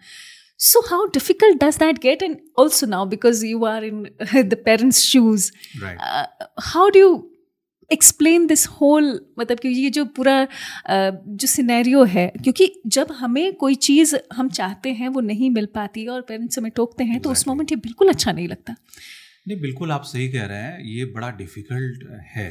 [0.60, 2.22] So how difficult does that get?
[2.22, 4.10] And also now, because you are in
[4.50, 6.26] the parents' shoes, right uh,
[6.60, 7.32] how do you
[7.92, 13.54] explain this whole मतलब कि ये जो पूरा uh, जो सिनेरियो है क्योंकि जब हमें
[13.56, 17.32] कोई चीज़ हम चाहते हैं वो नहीं मिल पाती और पेरेंट्स हमें टोकते हैं तो
[17.32, 17.48] उस.
[17.48, 18.76] मोमेंट ये बिल्कुल अच्छा नहीं लगता
[19.48, 22.04] नहीं बिल्कुल आप सही कह रहे हैं ये बड़ा डिफ़िकल्ट
[22.36, 22.50] है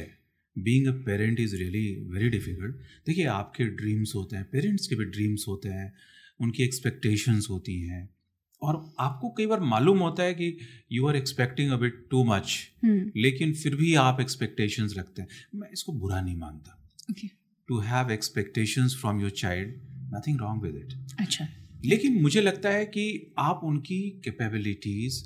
[0.55, 2.75] being a parent is really very difficult
[3.07, 5.93] देखिए आपके ड्रीम्स होते हैं पेरेंट्स के भी ड्रीम्स होते हैं
[6.41, 8.09] उनकी एक्सपेक्टेशंस होती हैं।
[8.61, 10.57] और आपको कई बार मालूम होता है कि
[10.91, 12.71] you are expecting a bit too much
[13.17, 16.93] लेकिन फिर भी आप एक्सपेक्टेशंस रखते हैं। मैं इसको बुरा नहीं मानता।
[17.67, 19.73] To have expectations from your child
[20.13, 21.47] nothing wrong with it अच्छा।
[21.85, 25.23] लेकिन मुझे लगता है कि आप उनकी कैपेबिलिटीज़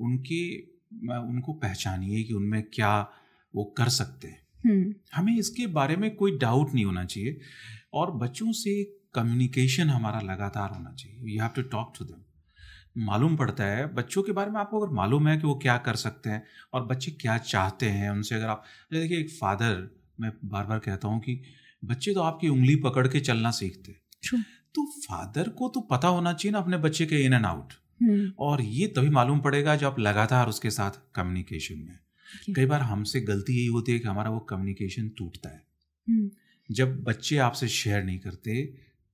[0.00, 0.60] उनके
[1.08, 3.10] उनको पहचानिए कि उनमें क्या
[3.54, 7.40] वो कर सकते हैं। हम्म, हमें इसके बारे में कोई डाउट नहीं होना चाहिए।
[7.92, 13.36] और बच्चों से कम्युनिकेशन हमारा लगातार होना चाहिए। You have to talk to them मालूम
[13.36, 16.30] पड़ता है बच्चों के बारे में आपको अगर मालूम है कि वो क्या कर सकते
[16.30, 16.42] हैं
[16.74, 19.88] और बच्चे क्या चाहते हैं उनसे अगर आप देखिए एक फादर
[20.20, 21.40] मैं बार बार कहता हूँ कि
[21.82, 24.44] बच्चे तो आपकी उंगली पकड़ के चलना सीखते हैं।
[24.74, 27.72] तो फादर को तो पता होना चाहिए ना अपने बच्चे के इन एंड आउट
[28.38, 31.98] और ये तभी मालूम पड़ेगा जब आप लगातार उसके साथ कम्युनिकेशन में
[32.30, 32.54] Okay.
[32.56, 35.62] कई बार हमसे गलती यही होती है कि हमारा वो कम्युनिकेशन टूटता है।
[36.08, 36.30] हम्म,
[36.68, 38.52] जब बच्चे आपसे शेयर नहीं करते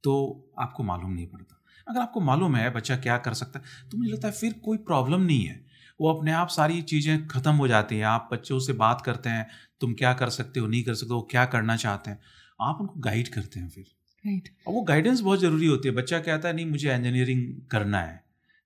[0.06, 0.14] तो
[0.60, 4.10] आपको मालूम नहीं पड़ता। अगर आपको मालूम है बच्चा क्या कर सकता है तो मुझे
[4.10, 5.64] लगता है फिर कोई प्रॉब्लम नहीं है।
[6.00, 9.46] वो अपने आप सारी चीज़ें ख़त्म हो जाती हैं। आप बच्चों से बात करते हैं
[9.80, 12.18] तुम क्या कर सकते हो नहीं कर सकते हो क्या करना चाहते हैं
[12.60, 13.84] आप उनको गाइड करते हैं फिर।
[14.24, 18.00] Right, और वो गाइडेंस बहुत ज़रूरी होती है। बच्चा कहता है नहीं मुझे इंजीनियरिंग करना
[18.00, 18.24] है।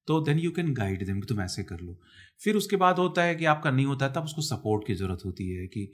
[0.08, 1.98] तो then you can guide them कि तुम ऐसे कर लो।
[2.40, 5.24] फिर उसके बाद होता है कि आपका नहीं होता है तब उसको सपोर्ट की ज़रूरत
[5.24, 5.92] होती है कि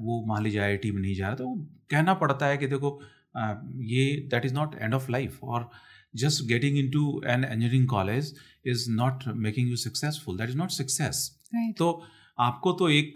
[0.00, 1.54] वो मान लीजिए आईआईटी में नहीं जा रहा। तो वो
[1.90, 3.00] कहना पड़ता है कि देखो
[3.34, 5.68] ये that is not end of life और
[6.16, 8.34] just getting into an engineering college
[8.66, 12.02] is not making you successful that is not success right, तो
[12.38, 13.14] आपको तो एक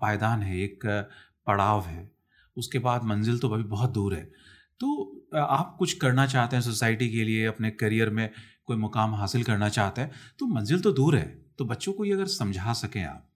[0.00, 0.86] पायदान है एक
[1.46, 2.10] पड़ाव है।
[2.56, 4.24] उसके बाद मंजिल तो अभी बहुत दूर है।
[4.80, 8.28] तो आप कुछ करना चाहते हैं सोसाइटी के लिए अपने करियर में
[8.66, 11.26] कोई मुकाम हासिल करना चाहते हैं तो मंजिल तो दूर है।
[11.58, 13.26] तो बच्चों को ये अगर समझा सकें आप।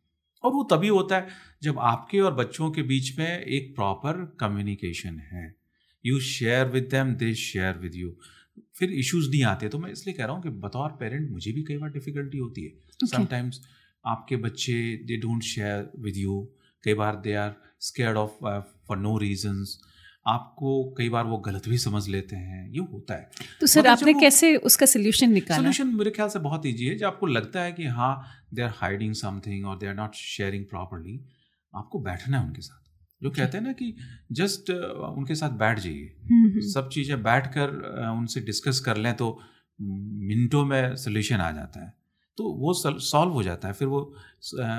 [0.44, 1.26] और वो तभी होता है
[1.62, 5.54] जब आपके और बच्चों के बीच में एक प्रॉपर कम्युनिकेशन है।
[6.04, 8.14] You share with them they share with you
[8.78, 11.62] फिर इश्यूज़ नहीं आते तो मैं इसलिए कह रहा हूँ कि बतौर पेरेंट मुझे भी
[11.62, 13.72] कई बार डिफिकल्टी होती है। Sometimes Okay.
[14.04, 14.74] आपके बच्चे
[15.06, 16.32] they don't share with you
[16.84, 18.32] कई बार they are scared of
[18.88, 19.78] for no reasons
[20.26, 24.12] आपको कई बार वो गलत भी समझ लेते हैं। ये होता है। तो सर आपने
[24.14, 25.56] कैसे उसका सोल्यूशन निकाला?
[25.56, 28.14] सोल्यूशन मेरे ख्याल से बहुत ईजी है। जब आपको लगता है कि हाँ
[28.54, 31.20] दे आर हाइडिंग समथिंग और they are not sharing properly
[31.72, 32.83] आपको बैठना है उनके साथ।
[33.24, 33.94] जो कहते हैं ना कि
[34.32, 37.70] जस्ट उनके साथ बैठ जाइए। सब चीज़ें बैठ कर
[38.10, 39.28] उनसे डिस्कस कर लें तो
[39.78, 41.92] मिनटों में सोल्यूशन आ जाता है।
[42.38, 44.00] तो वो सॉल्व हो जाता है फिर वो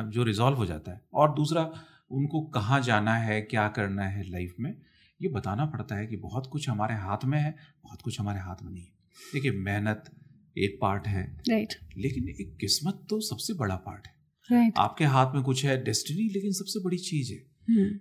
[0.09, 1.63] जो रिजॉल्व हो जाता है। और दूसरा
[2.11, 4.75] उनको कहाँ जाना है क्या करना है लाइफ में
[5.19, 8.63] ये बताना पड़ता है कि बहुत कुछ हमारे हाथ में है बहुत कुछ हमारे हाथ
[8.63, 8.91] में नहीं है।
[9.33, 10.11] देखिए मेहनत
[10.55, 11.97] एक पार्ट है राइट right.
[11.97, 14.13] लेकिन एक किस्मत तो सबसे बड़ा पार्ट है।
[14.49, 17.39] राइट आपके हाथ में कुछ है डेस्टिनी लेकिन सबसे बड़ी चीज़ है।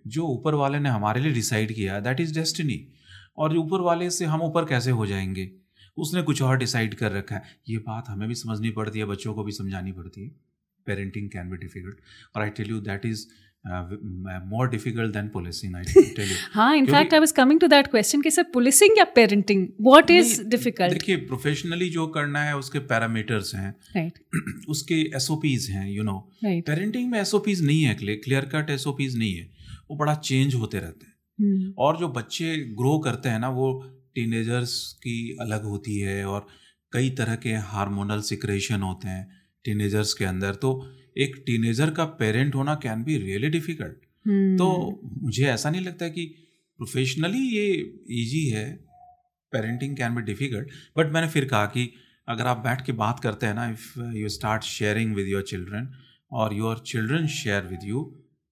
[0.06, 2.88] जो ऊपर वाले ने हमारे लिए डिसाइड किया दैट इज़ डेस्टिनी
[3.36, 5.50] और ऊपर वाले से हम ऊपर कैसे हो जाएँगे?
[5.96, 9.34] उसने कुछ और डिसाइड कर रखा है। ये बात हमें भी समझनी पड़ती है, बच्चों
[9.34, 10.28] को भी समझानी पड़ती है।
[10.86, 11.96] पेरेंटिंग कैन बी डिफ़िकल्ट
[12.36, 13.26] और I tell you that is
[13.66, 18.20] more difficult than policing I tell you हाँ in fact I was coming to that question
[18.20, 23.54] कि सर पुलिसिंग या पेरेंटिंग व्हाट इज़ डिफ़िकल्ट देखिए प्रोफेशनली जो करना है उसके parameters
[23.54, 24.18] हैं। राइट
[24.68, 25.28] उसके एस
[25.70, 29.50] हैं यू नो पेरेंटिंग में एस नहीं है क्लियर कट एस नहीं है।
[29.90, 33.84] वो बड़ा चेंज होते रहते हैं। हम्म, और जो बच्चे ग्रो करते हैं ना वो
[34.14, 36.46] टीनेजर्स की अलग होती है और
[36.92, 39.28] कई तरह के हार्मोनल सिक्रेशन होते हैं
[39.64, 43.96] टीनेजर्स के अंदर। तो एक टीनेजर का पेरेंट होना कैन बी रियली डिफ़िकल्ट
[44.58, 44.66] तो
[45.22, 46.24] मुझे ऐसा नहीं लगता कि
[46.80, 47.66] प्रोफेशनली ये
[48.22, 48.64] इजी है
[49.52, 51.90] parenting can be difficult but मैंने फिर कहा कि
[52.28, 55.88] अगर आप बैठ के बात करते हैं ना if you start sharing with your children
[56.32, 58.04] और your children share with you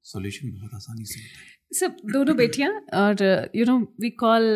[0.05, 4.49] solution बहुत आसानी से होता है। सब दोनों बेटियाँ और you know we call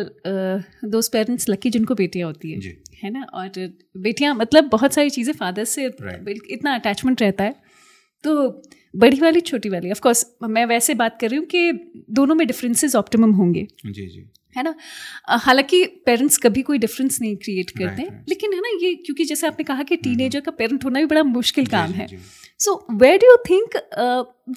[0.91, 3.23] those parents lucky जिनको बेटियाँ होती है है ना?
[3.33, 3.49] और
[3.97, 6.51] बेटियाँ मतलब बहुत सारी चीज़ें फादर से Right.
[6.51, 7.66] इतना अटैचमेंट रहता है।
[8.27, 8.63] तो
[8.95, 11.71] बड़ी वाली छोटी वाली। ऑफ़ कोर्स मैं वैसे बात कर रही हूँ कि
[12.11, 14.25] दोनों में डिफरेंसेस ऑप्टिमम होंगे। जी जी।
[14.57, 14.73] है ना?
[15.29, 18.29] हालाँकि पेरेंट्स कभी कोई डिफरेंस नहीं क्रिएट करते Right, right.
[18.29, 21.23] लेकिन है ना ये क्योंकि जैसे आपने कहा कि टीनेजर का पेरेंट होना भी बड़ा
[21.23, 22.07] मुश्किल काम जी, है।
[22.59, 23.77] So where do you think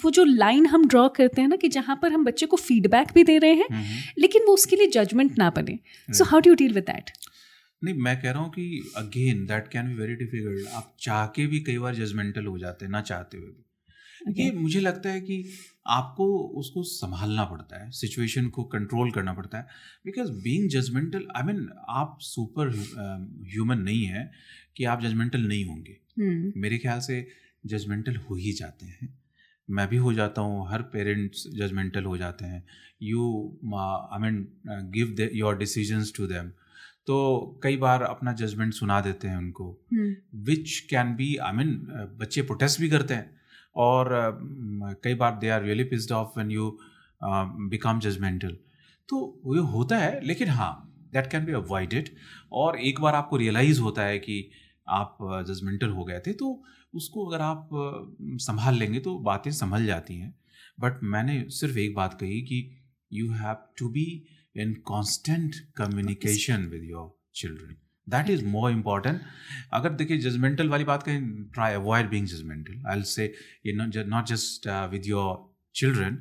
[0.03, 3.07] वो जो लाइन हम ड्रॉ करते हैं ना कि जहाँ पर हम बच्चे को फीडबैक
[3.15, 5.79] भी दे रहे हैं हम्म, हम्म। लेकिन वो उसके लिए जजमेंट ना बने।
[6.09, 7.11] So how do you deal with that
[7.83, 11.45] नहीं मैं कह रहा हूँ कि again that can be very difficult आप चाह के
[11.47, 13.65] भी कई बार जजमेंटल हो जाते हैं ना चाहते हुए भी।
[14.43, 15.43] ये मुझे लगता है कि
[15.87, 16.25] आपको
[16.59, 19.67] उसको संभालना पड़ता है सिचुएशन को कंट्रोल करना पड़ता है।
[20.05, 24.31] Because being judgemental I mean आप सुपर ह्यूमन uh, नहीं है
[24.77, 27.27] कि आप जजमेंटल नहीं होंगे। हम्म मेरे ख्याल से
[27.65, 29.09] जजमेंटल हो ही जाते हैं।
[29.69, 32.63] मैं भी हो जाता हूँ हर पेरेंट्स जजमेंटल हो जाते हैं।
[33.03, 36.51] You I mean give your decisions to them
[37.07, 39.65] तो कई बार अपना जजमेंट सुना देते हैं उनको
[40.49, 41.73] which can be I mean
[42.19, 43.29] बच्चे प्रोटेस्ट भी करते हैं।
[43.75, 46.77] और uh, कई बार they are really pissed off when you
[47.69, 48.57] become judgemental
[49.09, 50.73] तो वो होता है लेकिन हाँ
[51.13, 52.09] दैट कैन बी अवॉइडेड
[52.51, 54.49] और एक बार आपको रियलाइज़ होता है कि
[54.87, 57.69] आप जजमेंटल हो गए थे तो उसको अगर आप
[58.41, 60.33] संभाल लेंगे तो बातें संभल जाती हैं।
[60.79, 62.59] बट मैंने सिर्फ़ एक बात कही कि
[63.11, 64.05] you have to be
[64.62, 67.76] In constant communication with your children
[68.14, 69.20] that is more important
[69.74, 73.32] अगर देखिए जजमेंटल वाली बात करें try avoid being judgmental I say
[73.66, 73.72] ये
[74.04, 75.38] not just with your
[75.80, 76.18] children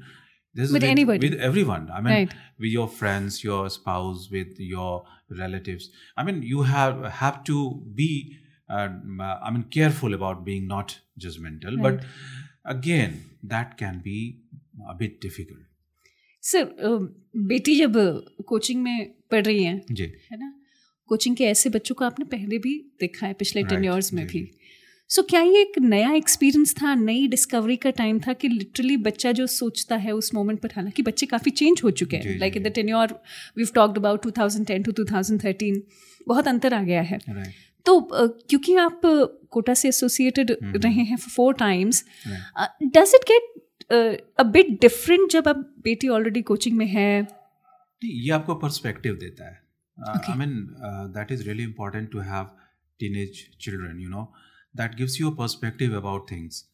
[0.56, 1.28] this is With anybody.
[1.28, 2.34] with everyone i mean Right.
[2.64, 4.92] with your friends your spouse with your
[5.40, 5.88] relatives
[6.22, 7.58] i mean you have have to
[7.98, 8.08] be
[8.70, 10.94] um, uh, i mean careful about being not
[11.26, 12.06] judgmental but
[12.76, 13.18] again
[13.56, 14.16] that can be
[14.94, 15.66] a bit difficult
[16.43, 16.75] Sir
[17.37, 17.93] बेटी जब
[18.47, 20.55] coaching में पढ़ रही हैं जी। है ना?
[21.07, 24.51] Coaching के ऐसे बच्चों को आपने पहले भी देखा है पिछले टेन ईयर्स में भी।
[25.09, 29.33] सो क्या ये एक नया एक्सपीरियंस था नई डिस्कवरी का टाइम था कि लिटरली बच्चा
[29.33, 32.39] जो सोचता है उस मोमेंट पर हालाँकि बच्चे काफ़ी चेंज हो चुके हैं?
[32.39, 33.07] Like in the ten tenure
[33.57, 35.81] we talked about 2010 to 2013
[36.29, 37.53] बहुत अंतर आ गया है। Right
[37.87, 39.01] तो क्योंकि आप
[39.51, 42.05] कोटा से एसोसिएटेड हम्म। रहे हैं four times
[42.83, 47.27] does it get a bit different जब अब बेटी ऑलरेडी कोचिंग में है।
[48.03, 49.63] ये आपको पर्सपेक्टिव देता है।
[49.97, 50.53] I mean
[51.15, 52.51] that is really important to have
[53.01, 54.23] teenage children you know
[54.75, 56.65] that gives you a perspective about things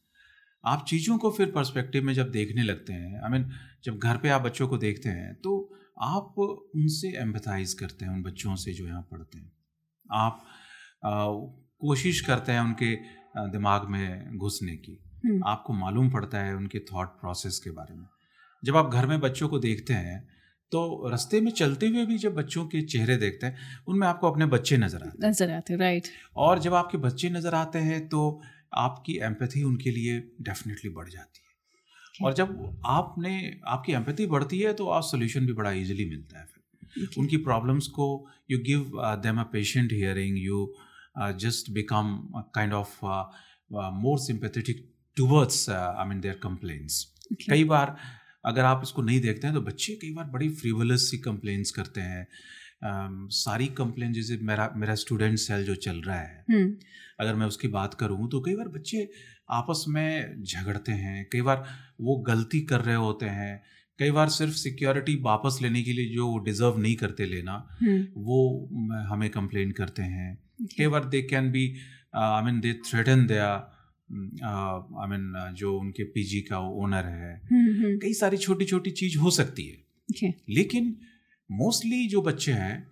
[0.65, 3.53] आप चीज़ों को फिर पर्सपेक्टिव में जब देखने लगते हैं आई I मीन mean,
[3.85, 5.53] जब घर पे आप बच्चों को देखते हैं तो
[6.03, 9.53] आप उनसे एम्पथाइज करते हैं उन बच्चों से जो यहाँ पढ़ते हैं।
[10.11, 10.43] आप
[11.07, 11.33] uh,
[11.81, 14.99] कोशिश करते हैं उनके uh, दिमाग में घुसने की।
[15.47, 18.07] आपको मालूम पड़ता है उनके थॉट प्रोसेस के बारे में।
[18.63, 20.19] जब आप घर में बच्चों को देखते हैं
[20.73, 24.47] तो रास्ते में चलते हुए भी जब बच्चों के चेहरे देखते हैं उनमें आपको अपने
[24.49, 28.23] बच्चे नज़र आते हैं। नज़र आते राइट और जब आपके बच्चे नज़र आते हैं तो
[28.77, 33.35] आपकी एम्पैथी उनके लिए डेफिनेटली बढ़ जाती है। और जब आपने
[33.69, 37.87] आपकी एम्पैथी बढ़ती है तो आप सोल्यूशन भी बड़ा इजीली मिलता है फिर। उनकी प्रॉब्लम्स
[37.91, 38.09] को
[38.51, 40.67] you give them a patient hearing you
[41.41, 42.19] just become
[42.55, 42.99] kind of
[43.97, 44.85] more sympathetic
[45.17, 47.05] towards I mean their complaints
[47.51, 47.97] कई बार
[48.45, 52.01] अगर आप इसको नहीं देखते हैं तो बच्चे कई बार बड़ी फ्रीवलस सी कंप्लेंट्स करते
[52.01, 52.27] हैं।
[52.85, 56.45] um, सारी कंप्लेन जैसे मेरा मेरा स्टूडेंट सेल जो चल रहा है
[57.21, 59.09] अगर मैं उसकी बात करूँ तो कई बार बच्चे
[59.51, 61.65] आपस में झगड़ते हैं कई बार
[62.01, 63.63] वो गलती कर रहे होते हैं।
[63.99, 67.55] कई बार सिर्फ़ सिक्योरिटी वापस लेने के लिए जो वो डिजर्व नहीं करते लेना
[68.17, 68.41] वो
[69.11, 70.37] हमें कंप्लेन करते हैं।
[70.79, 71.65] कई बार they can be
[72.17, 73.49] I mean they threaten Daya
[74.11, 77.41] I mean जो उनके पीजी का ओनर है
[77.99, 80.97] कई सारी छोटी छोटी चीज़ हो सकती है। लेकिन
[81.51, 82.91] मोस्टली जो बच्चे हैं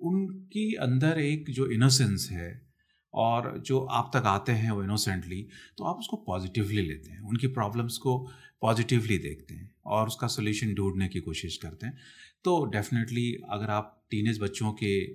[0.00, 2.66] उनकी अंदर एक जो इनोसेंस है
[3.14, 5.42] और जो आप तक आते हैं वो इनोसेंटली
[5.78, 8.18] तो आप उसको पॉजिटिवली लेते हैं उनकी प्रॉब्लम्स को
[8.60, 11.98] पॉजिटिवली देखते हैं और उसका सोल्यूशन ढूँढने की कोशिश करते हैं।
[12.44, 15.06] तो डेफिनेटली अगर आप टीनेज बच्चों के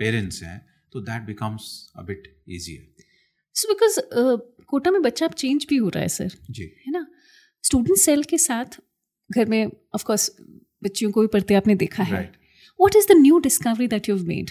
[0.00, 3.07] पेरेंट्स हैं तो that becomes a bit easier
[3.58, 3.98] so because
[4.66, 7.06] Kota में बच्चा अब चेंज भी हो रहा है सर जी। है ना?
[7.64, 8.78] स्टूडेंट सेल के साथ
[9.30, 10.30] घर में ऑफकोर्स
[10.82, 12.36] बच्चियों को भी पढ़ते आपने देखा है। What
[12.80, 14.50] what is the new discovery that you made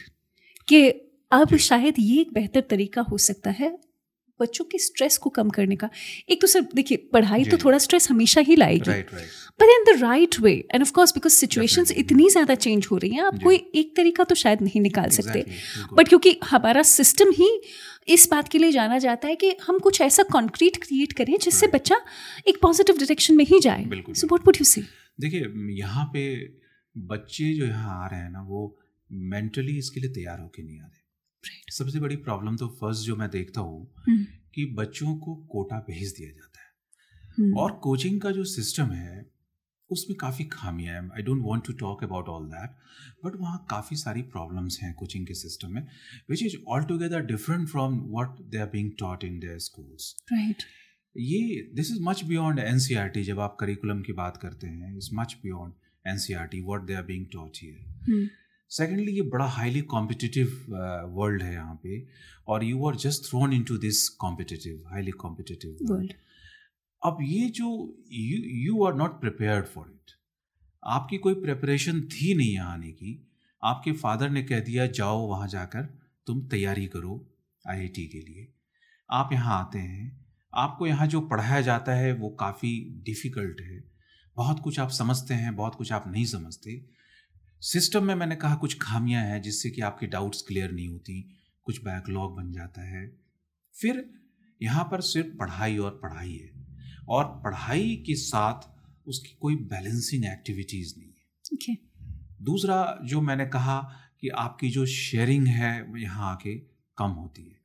[0.67, 0.87] कि
[1.31, 3.69] अब शायद ये एक बेहतर तरीका हो सकता है
[4.39, 5.89] बच्चों के स्ट्रेस को कम करने का।
[6.30, 9.12] एक तो सर देखिए पढ़ाई तो थोड़ा स्ट्रेस हमेशा ही लाएगी। Right
[9.62, 13.23] in the right way and of course because situations इतनी ज़्यादा चेंज हो रही हैं
[13.23, 15.45] आप कोई एक तरीका तो शायद नहीं निकाल सकते।
[15.93, 17.50] बट क्योंकि हमारा सिस्टम ही
[18.10, 21.67] इस बात के लिए जाना जाता है कि हम कुछ ऐसा कॉन्क्रीट क्रिएट करें जिससे
[21.67, 22.02] बच्चा
[22.47, 24.82] एक पॉजिटिव डायरेक्शन में ही जाए। सो व्हाट वुड यू से
[25.19, 26.23] देखिए यहाँ पे
[26.95, 28.62] बच्चे जो यहाँ आ रहे हैं ना वो
[29.32, 30.96] मेंटली इसके लिए तैयार होके नहीं आ रहे।
[31.43, 31.71] Right.
[31.71, 34.23] सबसे बड़ी प्रॉब्लम तो फ़र्स्ट जो मैं देखता हूँ हम्म।
[34.54, 39.26] कि बच्चों को कोटा भेज दिया जाता है हम्म। और कोचिंग का जो सिस्टम है
[39.91, 42.69] उसमें काफ़ी खामियाँ हैं I don't want to talk about all that
[43.26, 45.88] but वहाँ काफ़ी सारी प्रॉब्लम्स हैं कोचिंग के सिस्टम में
[46.30, 50.63] which is altogether different from what they are being taught in their schools right
[51.15, 55.38] ये this is much beyond N जब आप curriculum की बात करते हैं is much
[55.43, 55.73] beyond
[56.06, 58.28] N C R T what they are being taught here
[58.71, 60.47] secondly ये बड़ा highly competitive
[61.17, 62.06] world है यहाँ पे
[62.47, 66.13] और you are just thrown into this competitive highly competitive world
[67.01, 67.69] अब ये जो
[68.12, 70.12] you you are not prepared for it
[70.84, 73.13] आपकी कोई प्रिपरेशन थी नहीं यहाँ आने की।
[73.63, 75.84] आपके फादर ने कह दिया जाओ वहाँ जाकर
[76.27, 77.15] तुम तैयारी करो
[77.65, 78.47] आईआईटी के लिए।
[79.10, 82.69] आप यहाँ आते हैं। आपको यहाँ जो पढ़ाया जाता है वो काफ़ी
[83.06, 83.84] डिफ़िकल्ट है।
[84.38, 86.77] बहुत कुछ आप समझते हैं बहुत कुछ आप नहीं समझते।
[87.61, 91.21] सिस्टम में मैंने कहा कुछ खामियाँ हैं जिससे कि आपकी डाउट्स क्लियर नहीं होती
[91.65, 93.07] कुछ बैकलॉग बन जाता है।
[93.75, 94.03] फिर
[94.61, 96.51] यहाँ पर सिर्फ़ पढ़ाई और पढ़ाई है
[97.09, 98.69] और पढ़ाई के साथ
[99.07, 101.73] उसकी कोई बैलेंसिंग एक्टिविटीज़ नहीं है। ओके।
[102.43, 103.79] दूसरा जो मैंने कहा
[104.21, 106.55] कि आपकी जो शेयरिंग है यहाँ आके
[106.97, 107.55] कम होती है।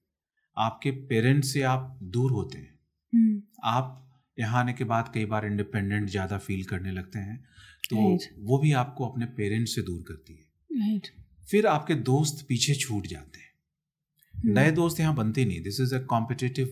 [0.56, 2.78] आपके पेरेंट्स से आप दूर होते हैं।
[3.12, 3.98] हम्म, आप
[4.38, 7.44] यहाँ आने के बाद कई बार इंडिपेंडेंट ज़्यादा फील करने लगते हैं।
[7.90, 11.00] तो वो भी आपको अपने पेरेंट्स से दूर करती है।
[11.50, 13.52] फिर आपके दोस्त पीछे छूट जाते हैं।
[14.44, 14.54] hmm.
[14.54, 15.98] नए दोस्त यहाँ बनते नहीं। This is a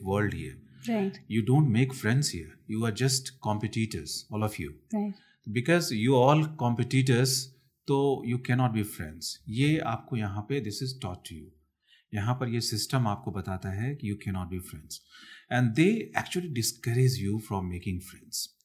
[0.05, 4.71] world here you don't make friends here you are just competitors all of you
[5.49, 7.47] because you all competitors
[7.87, 11.53] so you can be friends ये आपको यहाँ पे this is taught to you
[12.15, 15.03] यहाँ पर ये system आपको बताता है कि you cannot be friends
[15.53, 18.57] and they actually discourage you from making friends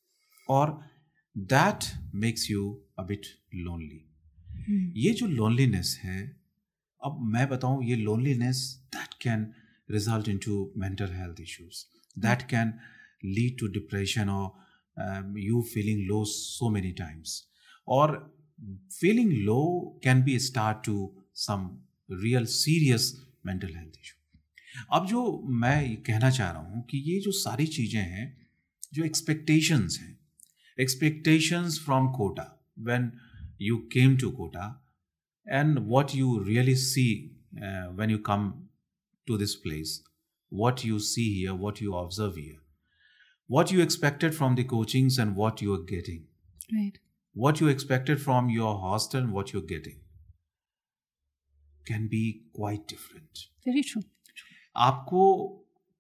[0.50, 0.95] और
[1.36, 2.66] that makes you
[3.00, 3.28] a bit
[3.60, 4.02] lonely.
[4.98, 6.22] ये जो लोनलीनेस है
[7.02, 8.62] अब मैं बताऊँ ये loneliness
[8.96, 9.46] that can
[9.90, 11.84] result into mental health issues
[12.18, 12.74] that can
[13.26, 17.42] lead to depression और you feeling low so many times
[17.88, 18.18] और
[18.94, 19.62] feeling low
[20.04, 20.98] can be start to
[21.38, 21.70] some
[22.10, 23.14] real serious
[23.46, 25.22] mental health issue अब जो
[25.62, 28.28] मैं कहना चाह रहा हूँ कि ये जो सारी चीज़ें हैं
[28.94, 30.18] जो एक्सपेक्टेशंस हैं
[30.79, 32.53] expectations from Kota
[32.91, 33.13] when
[33.59, 34.77] you came to Kota
[35.47, 38.69] and what you really see uh, when you come
[39.27, 40.03] to this place,
[40.49, 42.59] what you see here, what you observe here,
[43.47, 46.27] what you expected from the coachings and what you are getting,
[46.73, 46.99] right
[47.35, 49.99] what you expected from your hostel and what you're getting
[51.87, 53.49] can be quite different.
[53.67, 54.03] Very true
[54.89, 55.23] आपको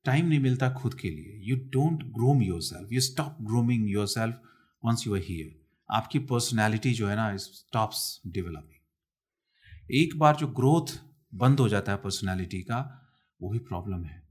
[0.05, 4.41] time नहीं मिलता खुद के लिए you don't groom yourself you stop grooming yourself
[4.86, 5.54] once you are here
[5.90, 10.94] आपकी personality जो है ना स्टॉप्स डेवलपिंग एक बार जो ग्रोथ
[11.34, 12.78] बंद हो जाता है पर्सनैलिटी का
[13.40, 14.22] वही प्रॉब्लम है।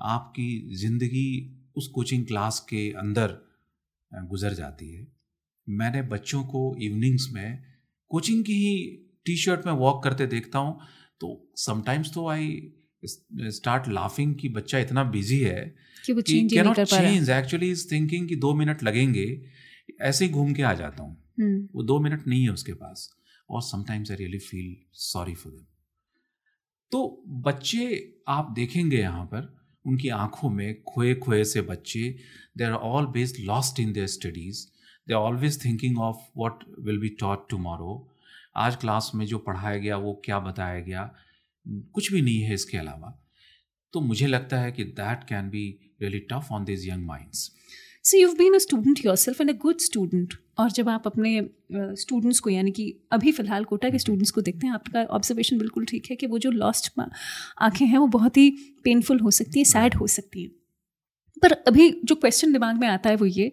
[0.00, 1.28] आपकी ज़िंदगी
[1.76, 3.36] उस कोचिंग क्लास के अंदर
[4.12, 5.06] गुजर जाती है।
[5.66, 7.64] मैंने बच्चों को इवनिंग्स में
[8.10, 8.74] कोचिंग की ही
[9.26, 10.78] टी शर्ट में वॉक करते देखता हूँ
[11.20, 15.62] तो समटाइम्स तो आई स्टार्ट लाफिंग कि बच्चा इतना बिज़ी है
[16.04, 19.26] कि वो cannot change actually is thinking कि दो मिनट लगेंगे।
[20.02, 23.08] ऐसे ही घूम के आ जाता हूँ। हम्म, वो दो मिनट नहीं है उसके पास
[23.50, 25.64] और sometimes I really feel sorry for them
[26.92, 27.84] तो बच्चे
[28.28, 32.02] आप देखेंगे यहाँ पर उनकी आँखों में खोए खोए से बच्चे
[32.58, 34.66] they are all based lost in their studies
[35.08, 38.14] they are always thinking of what will be taught tomorrow
[38.56, 41.10] आज क्लास में जो पढ़ाया गया वो क्या बताया गया
[41.66, 43.12] कुछ भी नहीं है इसके अलावा।
[43.94, 45.64] तो मुझे लगता है कि that can be
[46.00, 47.50] really tough on these young minds
[48.04, 51.50] so you been a student student yourself and a good student और जब आप अपने
[51.74, 55.58] स्टूडेंट्स uh, को यानी कि अभी फ़िलहाल कोटा के स्टूडेंट्स को देखते हैं आपका ऑब्जर्वेशन
[55.58, 56.92] बिल्कुल ठीक है कि वो जो लॉस्ट
[57.58, 58.50] आँखें हैं वो बहुत ही
[58.84, 60.50] पेनफुल हो सकती हैं सैड हो सकती हैं।
[61.42, 63.52] पर अभी जो क्वेश्चन दिमाग में आता है वो ये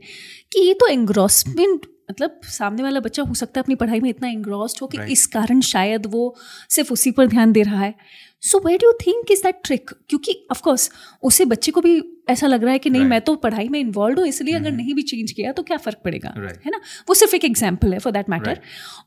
[0.53, 4.27] कि ये तो एंग्रॉसमेंट मतलब सामने वाला बच्चा हो सकता है अपनी पढ़ाई में इतना
[4.27, 5.11] एंग्रॉस्ड हो कि Right.
[5.11, 6.35] इस कारण शायद वो
[6.69, 7.95] सिर्फ़ उसी पर ध्यान दे रहा है।
[8.41, 10.91] So what you think is that trick क्योंकि ऑफकोर्स
[11.23, 13.09] उसे बच्चे को भी ऐसा लग रहा है कि नहीं Right.
[13.09, 14.77] मैं तो पढ़ाई में इन्वॉल्व हूँ इसलिए अगर Mhm.
[14.77, 16.65] नहीं भी चेंज किया तो क्या फ़र्क पड़ेगा Right.
[16.65, 16.79] है ना?
[17.09, 18.59] वो सिर्फ़ एक एग्ज़ाम्पल है फॉर दैट मैटर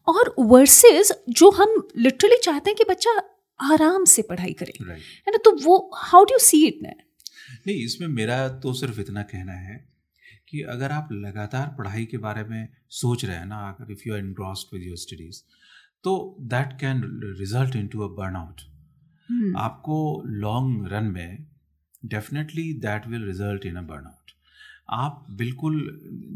[0.08, 3.18] और वर्सेस जो हम लिटरली चाहते हैं कि बच्चा
[3.60, 5.38] आराम से पढ़ाई करे राइट है ना?
[5.44, 9.88] तो वो हाउ डू सी इट नहीं इसमें मेरा तो सिर्फ़ इतना कहना है
[10.48, 14.14] कि अगर आप लगातार पढ़ाई के बारे में सोच रहे हैं ना अगर if you
[14.14, 15.40] are engrossed with your studies
[16.04, 17.02] तो that can
[17.38, 18.60] result into a burn out
[19.56, 21.46] आपको लॉन्ग रन में
[22.08, 24.32] definitely that will result in a burn out
[24.98, 25.80] आप बिल्कुल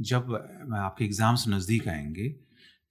[0.08, 0.34] जब
[0.76, 2.28] आपके एग्ज़ाम्स नज़दीक आएँगे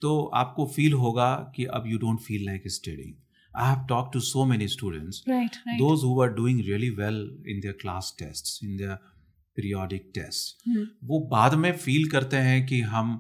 [0.01, 3.13] तो आपको फील होगा कि अब you don't feel like studying
[3.51, 5.79] I have talked to so many students, right, right.
[5.79, 8.97] those who are doing really well in their class tests, in their
[9.57, 10.53] periodic tests.
[10.67, 10.86] Hmm.
[11.03, 13.13] वो बाद में फील करते हैं कि हम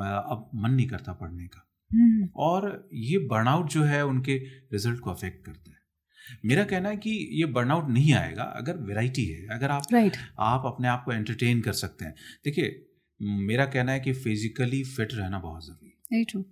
[0.00, 2.28] अब मन नहीं करता पढ़ने का Hmm.
[2.36, 4.36] और ये बर्नआउट जो है उनके
[4.72, 5.73] रिज़ल्ट को अफेक्ट करता है
[6.44, 10.16] मेरा कहना है कि ये बर्नआउट नहीं आएगा अगर वैरायटी है अगर आप right.
[10.38, 12.14] आप अपने आप को एंटरटेन कर सकते हैं
[12.44, 12.86] देखिए
[13.22, 16.44] मेरा कहना है कि फिजिकली फिट रहना बहुत ज़रूरी है true.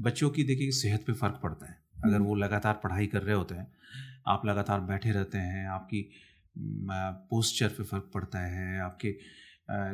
[0.00, 3.54] बच्चों की देखिए सेहत पे फ़र्क पड़ता है अगर वो लगातार पढ़ाई कर रहे होते
[3.54, 3.72] हैं
[4.26, 6.10] आप लगातार बैठे रहते हैं आपकी
[7.30, 9.16] पोस्चर पे फ़र्क पड़ता है आपके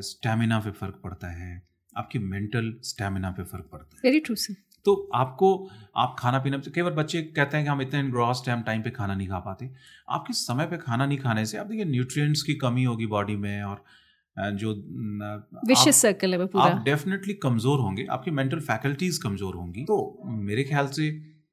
[0.02, 1.62] स्टेमिना पे फ़र्क पड़ता है
[1.96, 4.56] आपकी मेंटल स्टेमिना पे फ़र्क पड़ता है Very true, sir.
[4.84, 5.48] तो आपको
[5.96, 8.82] आप खाना पीना कई बार बच्चे कहते हैं कि हम इतने इनग्रॉस्ड हैं हम टाइम
[8.82, 9.70] पे खाना नहीं खा पाते
[10.08, 13.62] आपके समय पे खाना नहीं खाने से आप देखिए न्यूट्रिएंट्स की कमी होगी बॉडी में
[13.62, 13.84] और
[14.36, 14.72] जो
[15.70, 16.64] Vicious circle है पूरा.
[16.64, 21.10] आप डेफिनेटली कमज़ोर होंगे आपकी मेंटल फैकल्टीज कमज़ोर होंगी तो मेरे ख्याल से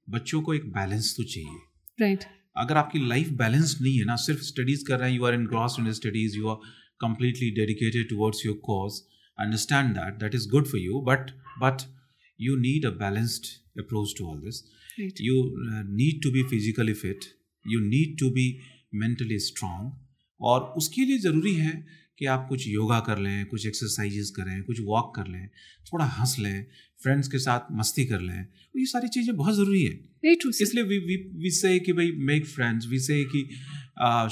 [0.07, 1.57] बच्चों को एक बैलेंस तो चाहिए
[2.03, 2.27] Right.
[2.57, 5.79] अगर आपकी लाइफ बैलेंस नहीं है ना सिर्फ़ स्टडीज़ कर रहे हैं you are engrossed
[5.79, 8.95] in studies you are completely dedicated towards your cause
[9.37, 11.29] understand that that is good for you but
[11.61, 11.85] but
[12.39, 14.63] you need a balanced approach to all this.
[14.99, 15.19] Right.
[15.19, 15.35] you
[15.71, 17.25] uh, need to be physically fit.
[17.65, 18.47] You need to be
[19.03, 19.89] mentally strong.
[20.41, 21.71] और उसके लिए ज़रूरी है
[22.19, 25.47] कि आप कुछ योगा कर लें कुछ एक्सरसाइजेस करें कुछ वॉक कर लें
[25.91, 26.65] थोड़ा हंस लें
[27.03, 28.39] फ्रेंड्स के साथ मस्ती कर लें।
[28.77, 29.99] ये सारी चीज़ें बहुत ज़रूरी है.
[30.61, 33.47] इसलिए वी वी वी से कि भाई मेक फ्रेंड्स वी से कि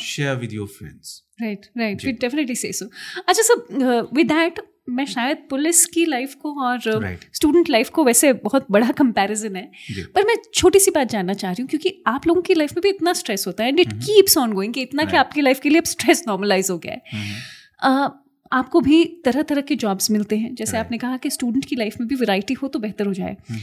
[0.05, 2.89] share with your friends right right we definitely say so
[3.28, 7.24] अच्छा सर विद दैट मैं शायद पुलिस की लाइफ को और Right.
[7.34, 9.70] स्टूडेंट लाइफ को वैसे बहुत बड़ा कंपैरिजन है
[10.16, 12.82] पर मैं छोटी सी बात जानना चाह रही हूँ क्योंकि आप लोगों की लाइफ में
[12.84, 15.60] भी इतना स्ट्रेस होता है and it keeps on going कि इतना कि आपकी लाइफ
[15.60, 18.10] के लिए अब स्ट्रेस नॉर्मलाइज हो गया है। हम्म,
[18.52, 20.86] आपको भी तरह तरह के जॉब्स मिलते हैं जैसे Right.
[20.86, 23.60] आपने कहा कि स्टूडेंट की लाइफ में भी वैरायटी हो तो बेहतर हो जाए। हम्म,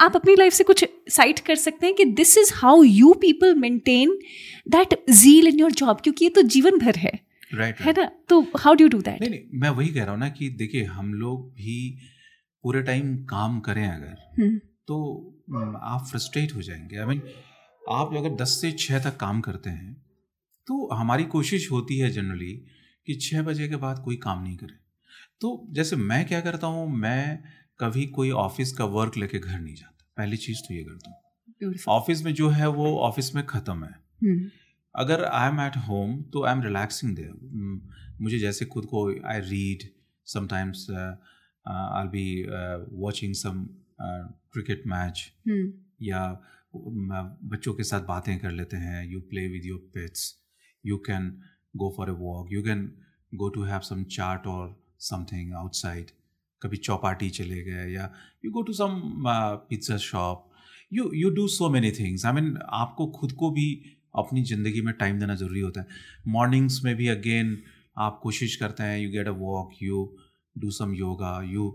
[0.00, 3.54] आप अपनी लाइफ से कुछ साइट कर सकते हैं कि this is how you people
[3.54, 4.16] maintain
[4.68, 7.12] that zeal in your job क्योंकि ये तो जीवन भर है।
[7.54, 8.04] राइट है ना?
[8.28, 10.84] तो हाउ डू डू दैट नहीं नहीं मैं वही कह रहा हूँ ना कि देखिए
[10.84, 11.98] हम लोग भी
[12.64, 14.16] पूरे टाइम काम करें अगर
[14.88, 14.96] तो
[15.50, 17.22] हम्म, आप फ्रस्ट्रेट हो जाएँगे। आई मीन
[17.82, 19.92] आप अगर 10 से 6 तक काम करते हैं
[20.66, 22.52] तो हमारी कोशिश होती है जनरली
[23.06, 24.78] कि 6 बजे के बाद कोई काम नहीं करे।
[25.40, 27.42] तो जैसे मैं क्या करता हूँ मैं
[27.80, 31.74] कभी कोई ऑफ़िस का वर्क लेके घर नहीं जाता। पहली चीज़ तो ये करता हूँ।
[31.88, 33.94] ऑफ़िस में जो है वो ऑफ़िस में ख़त्म है।
[34.94, 37.80] अगर आई एम एट होम तो आई एम रिलैक्सिंग देयर
[38.20, 39.88] मुझे जैसे खुद को I read
[40.26, 42.26] sometimes I be
[42.96, 43.64] watching some
[44.00, 45.30] cricket match
[46.02, 46.24] या
[46.74, 50.34] बच्चों के साथ बातें कर लेते हैं you play with your pets
[50.84, 51.32] you can
[51.76, 52.90] go for a walk you can
[53.32, 56.10] go to have some chaat और समथिंग आउटसाइड
[56.62, 58.12] कभी चौपाटी चले गए या
[58.44, 59.00] you go to some
[59.68, 60.48] pizza shop
[60.92, 63.68] you you do so many things I mean आपको खुद को भी
[64.14, 65.86] अपनी ज़िंदगी में टाइम देना ज़रूरी होता है।
[66.28, 67.56] मॉर्निंग्स में भी अगेन
[67.98, 70.04] आप कोशिश करते हैं you get a walk you
[70.56, 71.68] do some yoga you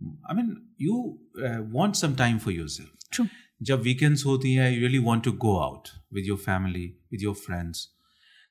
[0.00, 0.94] I mean you
[1.72, 3.28] want some time for yourself
[3.62, 7.34] जब वीकेंड्स होती हैं you really want to go out with your family with your
[7.36, 7.88] friends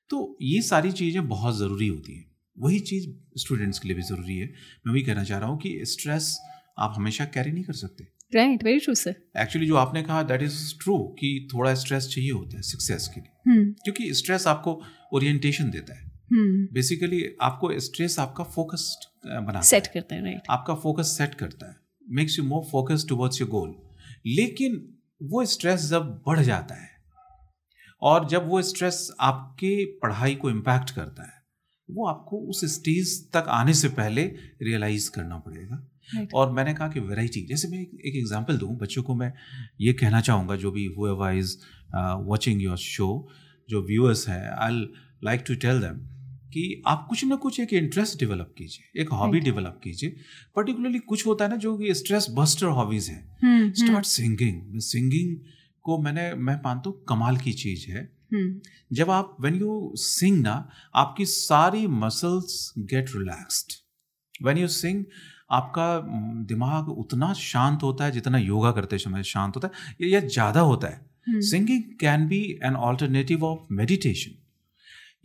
[0.09, 2.25] तो ये सारी चीज़ें बहुत ज़रूरी होती हैं।
[2.57, 5.79] वही चीज़ स्टूडेंट्स के लिए भी ज़रूरी है। मैं वही कहना चाह रहा हूँ कि
[5.85, 6.37] स्ट्रेस
[6.79, 10.41] आप हमेशा कैरी नहीं कर सकते। Right very true sir actually जो आपने कहा दैट
[10.41, 14.81] इज़ ट्रू कि थोड़ा स्ट्रेस चाहिए होता है सक्सेस के लिए। क्योंकि स्ट्रेस आपको
[15.13, 16.07] ओरिएंटेशन देता है।
[16.73, 21.69] बेसिकली आपको स्ट्रेस आपका फोकस बनाता सेट है। करते हैं राइट आपका फोकस सेट करता
[21.69, 21.75] है।
[22.09, 23.75] Makes you more focus towards your goal
[24.27, 26.89] लेकिन वो स्ट्रेस जब बढ़ जाता है
[28.01, 31.37] और जब वो स्ट्रेस आपके पढ़ाई को इम्पैक्ट करता है
[31.89, 34.23] वो आपको उस स्टेज तक आने से पहले
[34.61, 36.33] रियलाइज़ करना पड़ेगा। Right.
[36.33, 39.31] और मैंने कहा कि वैरायटी जैसे मैं एक, एग्जांपल दूँ बच्चों को मैं
[39.81, 41.55] ये कहना चाहूँगा जो भी whoever is
[42.29, 43.27] watching your show
[43.69, 44.81] जो व्यूअर्स हैं I
[45.23, 45.97] like to tell them
[46.49, 50.15] कि आप कुछ ना कुछ एक इंटरेस्ट डेवलप कीजिए एक हॉबी डेवलप कीजिए।
[50.55, 55.35] पर्टिकुलरली कुछ होता है ना जो कि स्ट्रेस बस्टर हॉबीज हैं। स्टार्ट सिंगिंग सिंगिंग
[55.85, 58.03] को मैंने मैं मानता हूँ कमाल की चीज़ है।
[58.93, 63.73] जब आप व्हेन यू सिंग ना आपकी सारी muscles get relaxed
[64.43, 65.05] when you sing
[65.51, 66.01] आपका
[66.45, 70.87] दिमाग उतना शांत होता है जितना योगा करते समय शांत होता है या- ज़्यादा होता
[70.87, 74.31] है। Singing can be an alternative of meditation.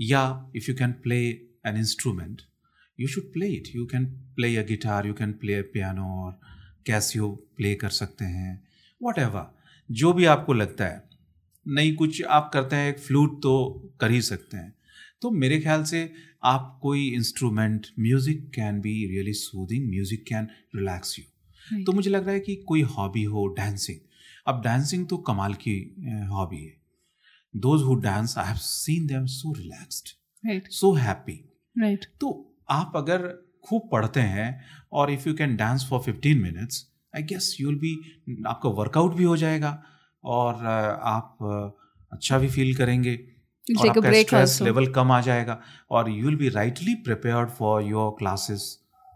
[0.00, 1.28] या if you can play
[1.66, 2.42] an instrument
[3.00, 3.68] you should play it.
[3.76, 6.40] You can play a guitar you can play a piano और
[6.86, 8.64] कैसियो प्ले कर सकते हैं
[9.02, 9.52] वट
[9.92, 11.04] जो भी आपको लगता है।
[11.68, 14.74] नहीं कुछ आप करते हैं एक फ्लूट तो कर ही सकते हैं।
[15.22, 16.10] तो मेरे ख्याल से
[16.44, 22.24] आप कोई instrument music can be really soothing music can relax you तो मुझे लग
[22.24, 23.98] रहा है कि कोई हॉबी हो डांसिंग
[24.46, 25.76] अब डांसिंग तो कमाल की
[26.30, 26.76] हॉबी है।
[27.54, 31.40] Those who dance I have seen them so relaxed so happy
[31.76, 32.32] right तो
[32.70, 33.28] आप अगर
[33.64, 34.48] खूब पढ़ते हैं
[34.92, 39.14] और if you can dance for fifteen minutes I guess you will be आपका वर्कआउट
[39.14, 39.82] भी हो जाएगा
[40.24, 41.38] और आप
[42.12, 43.14] अच्छा भी फील करेंगे।
[44.60, 45.60] लेवल कम आ जाएगा
[45.90, 48.66] और you will be rightly prepared for your classes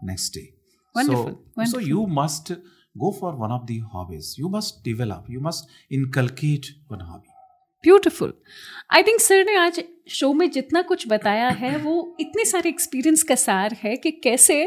[0.03, 2.53] next day so you must
[2.97, 7.33] go for one of the hobbies you must develop you must inculcate one hobby
[7.83, 8.33] beautiful
[8.93, 13.23] I think sir ने आज show में जितना कुछ बताया है वो इतने सारे एक्सपीरियंस
[13.23, 14.59] का सार है कि कैसे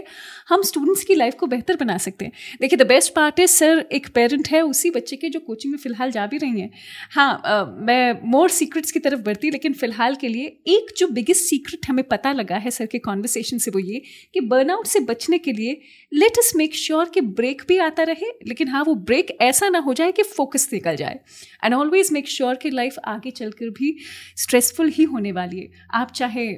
[0.48, 3.84] हम स्टूडेंट्स की लाइफ को बेहतर बना सकते हैं। देखिए the best part is sir
[3.92, 6.70] एक पेरेंट है उसी बच्चे के जो कोचिंग में फ़िलहाल जा भी रही हैं।
[7.12, 11.44] हाँ आ, मैं मोर सीक्रेट्स की तरफ़ बढ़ती लेकिन फ़िलहाल के लिए एक जो बिगेस्ट
[11.44, 14.02] सीक्रेट हमें पता लगा है सर के कॉन्वर्सेशन से वो ये
[14.34, 15.80] कि बर्नआउट से बचने के लिए
[16.12, 19.78] लेट अस मेक श्योर कि ब्रेक भी आता रहे लेकिन हाँ वो ब्रेक ऐसा ना
[19.78, 21.18] हो जाए कि फोकस निकल जाए।
[21.64, 23.96] एंड ऑलवेज मेक श्योर कि लाइफ आगे चलकर भी
[24.36, 26.52] स्ट्रेसफुल ही होने वाली है। आप चाहे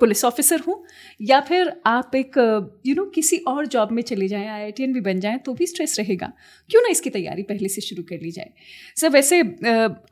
[0.00, 0.74] पुलिस ऑफिसर हो
[1.20, 2.36] या फिर आप एक
[2.86, 5.96] यू नो किसी और जॉब में चले जाएँ आई भी बन जाएँ तो भी स्ट्रेस
[5.98, 6.32] रहेगा।
[6.70, 8.50] क्यों ना इसकी तैयारी पहले से शुरू कर ली जाए?
[8.96, 9.40] सर वैसे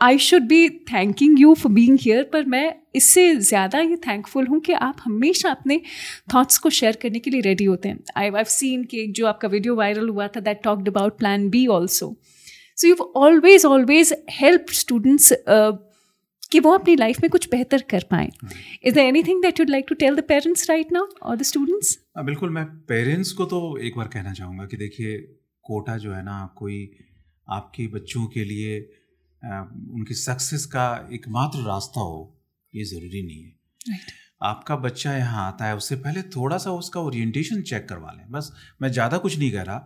[0.03, 4.61] I should be thanking you for being here पर मैं इससे ज़्यादा ये थैंकफुल हूँ
[4.61, 5.81] कि आप हमेशा अपने
[6.35, 9.49] थॉट्स को शेयर करने के लिए रेडी होते हैं। आई हैव सीन कि जो आपका
[9.49, 12.15] वीडियो वायरल हुआ था that talked about plan B also
[12.79, 15.33] so you always always help students
[16.53, 18.29] कि वो अपनी लाइफ में कुछ बेहतर कर पाए।
[18.85, 21.99] Is the anything that you'd like to tell the parents right now और द स्टूडेंट्स
[22.25, 25.17] बिल्कुल मैं पेरेंट्स को तो एक बार कहना चाहूँगा कि देखिए
[25.65, 26.79] कोटा जो है ना कोई
[27.49, 28.79] आपके बच्चों के लिए
[29.43, 32.19] उनकी सक्सेस का एकमात्र रास्ता हो
[32.73, 33.55] ये ज़रूरी नहीं है।
[33.89, 34.11] Right.
[34.43, 38.53] आपका बच्चा यहाँ आता है उससे पहले थोड़ा सा उसका ओरिएंटेशन चेक करवा लें। बस
[38.83, 39.79] मैं ज़्यादा कुछ नहीं कह रहा।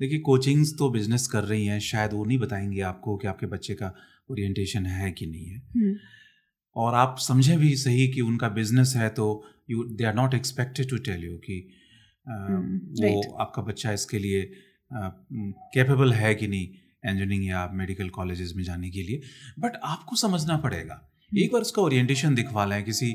[0.00, 3.74] देखिए कोचिंग्स तो बिज़नेस कर रही हैं शायद वो नहीं बताएँगे आपको कि आपके बच्चे
[3.74, 3.92] का
[4.30, 5.96] ओरिएंटेशन है कि नहीं है हम्म।
[6.76, 9.26] और आप समझें भी सही कि उनका बिज़नेस है तो
[9.70, 11.58] you they are not expected to tell you कि
[12.26, 14.50] हम्म, वो आपका बच्चा इसके लिए
[14.90, 16.66] कैपेबल है कि नहीं
[17.06, 19.20] इंजीनियरिंग या मेडिकल कॉलेजेस में जाने के लिए
[19.58, 23.14] बट आपको समझना पड़ेगा हम्म। एक बार उसका ओरिएंटेशन दिखवा लें किसी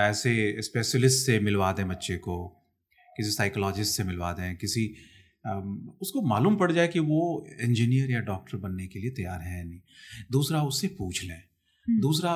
[0.00, 2.36] ऐसे स्पेशलिस्ट से मिलवा दें बच्चे को
[3.16, 4.86] किसी साइकोलॉजिस्ट से मिलवा दें किसी
[6.00, 9.80] उसको मालूम पड़ जाए कि वो इंजीनियर या डॉक्टर बनने के लिए तैयार है नहीं।
[10.32, 11.42] दूसरा उससे पूछ लें।
[11.86, 12.30] हम्म। दूसरा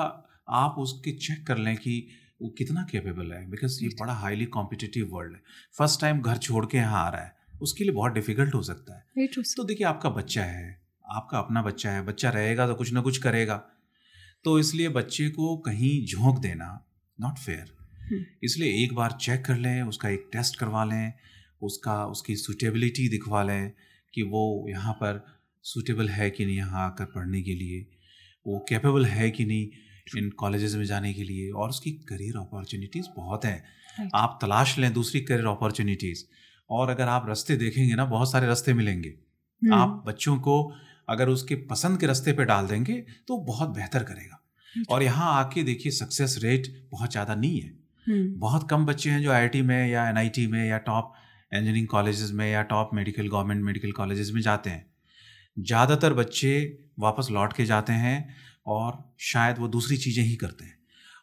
[0.57, 2.07] आप उसके चेक कर लें कि
[2.43, 5.43] वो कितना कैपेबल है बिकॉज़ ये बड़ा हाईली कॉम्पिटिटिव वर्ल्ड है।
[5.79, 7.33] फ़र्स्ट टाइम घर छोड़ के यहाँ आ रहा है
[7.63, 11.91] उसके लिए बहुत डिफ़िकल्ट हो सकता है। तो देखिए आपका बच्चा है आपका अपना बच्चा
[11.91, 13.57] है बच्चा रहेगा तो कुछ ना कुछ करेगा।
[14.45, 16.69] तो इसलिए बच्चे को कहीं झोंक देना
[17.19, 21.13] नॉट फेयर हम्म। इसलिए एक बार चेक कर लें उसका एक टेस्ट करवा लें
[21.63, 23.73] उसका उसकी सूटेबिलिटी दिखवा लें
[24.15, 25.25] कि वो यहाँ पर
[25.65, 27.87] सूटेबल है कि नहीं यहाँ आकर पढ़ने के लिए
[28.47, 33.07] वो कैपेबल है कि नहीं इन कॉलेजेस में जाने के लिए और उसकी करियर अपॉर्चुनिटीज़
[33.17, 36.25] बहुत हैं। आप तलाश लें दूसरी करियर अपॉर्चुनिटीज़
[36.71, 40.57] और अगर आप रास्ते देखेंगे ना बहुत सारे रास्ते मिलेंगे। हम्म। आप बच्चों को
[41.09, 42.95] अगर उसके पसंद के रास्ते पे डाल देंगे
[43.29, 44.37] तो बहुत बेहतर करेगा।
[44.91, 47.71] और यहाँ आके देखिए सक्सेस रेट बहुत ज़्यादा नहीं है।
[48.07, 51.13] हम्म। बहुत कम बच्चे हैं जो आईआईटी में या एनआईटी में या टॉप
[51.53, 54.85] इंजीनियरिंग कॉलेजेस में या top medical government medical colleges में जाते हैं।
[55.57, 56.53] ज़्यादातर बच्चे
[56.99, 58.37] वापस लौट के जाते हैं
[58.69, 60.79] और शायद वो दूसरी चीज़ें ही करते हैं।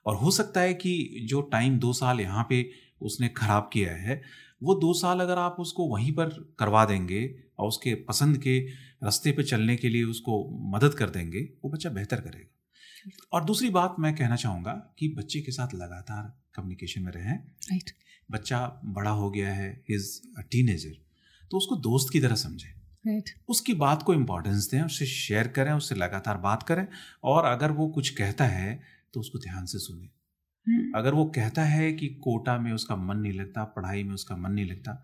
[0.06, 2.70] और हो सकता है कि जो टाइम दो साल यहाँ पे
[3.02, 4.22] उसने ख़राब किया है
[4.62, 7.24] वो दो साल अगर आप उसको वहीं पर करवा देंगे
[7.60, 8.60] और उसके पसंद के
[9.04, 10.38] रास्ते पे चलने के लिए उसको
[10.76, 15.42] मदद कर देंगे वो बच्चा बेहतर करेगा। और दूसरी बात मैं कहना चाहूँगा कि बच्चे
[15.42, 17.92] के साथ लगातार कम्युनिकेशन में रहें। राइट
[18.32, 20.96] बच्चा बड़ा हो गया है इज़ अ टीनेजर
[21.52, 22.74] तो उसको दोस्त की तरह समझें
[23.06, 23.30] right.
[23.50, 26.88] उसकी बात को इम्पोर्टेंस दें उससे शेयर करें उससे लगातार बात करें
[27.24, 28.80] और अगर वो कुछ कहता है
[29.14, 30.96] तो उसको ध्यान से सुने hmm.
[30.96, 34.52] अगर वो कहता है कि कोटा में उसका मन नहीं लगता पढ़ाई में उसका मन
[34.52, 35.04] नहीं लगता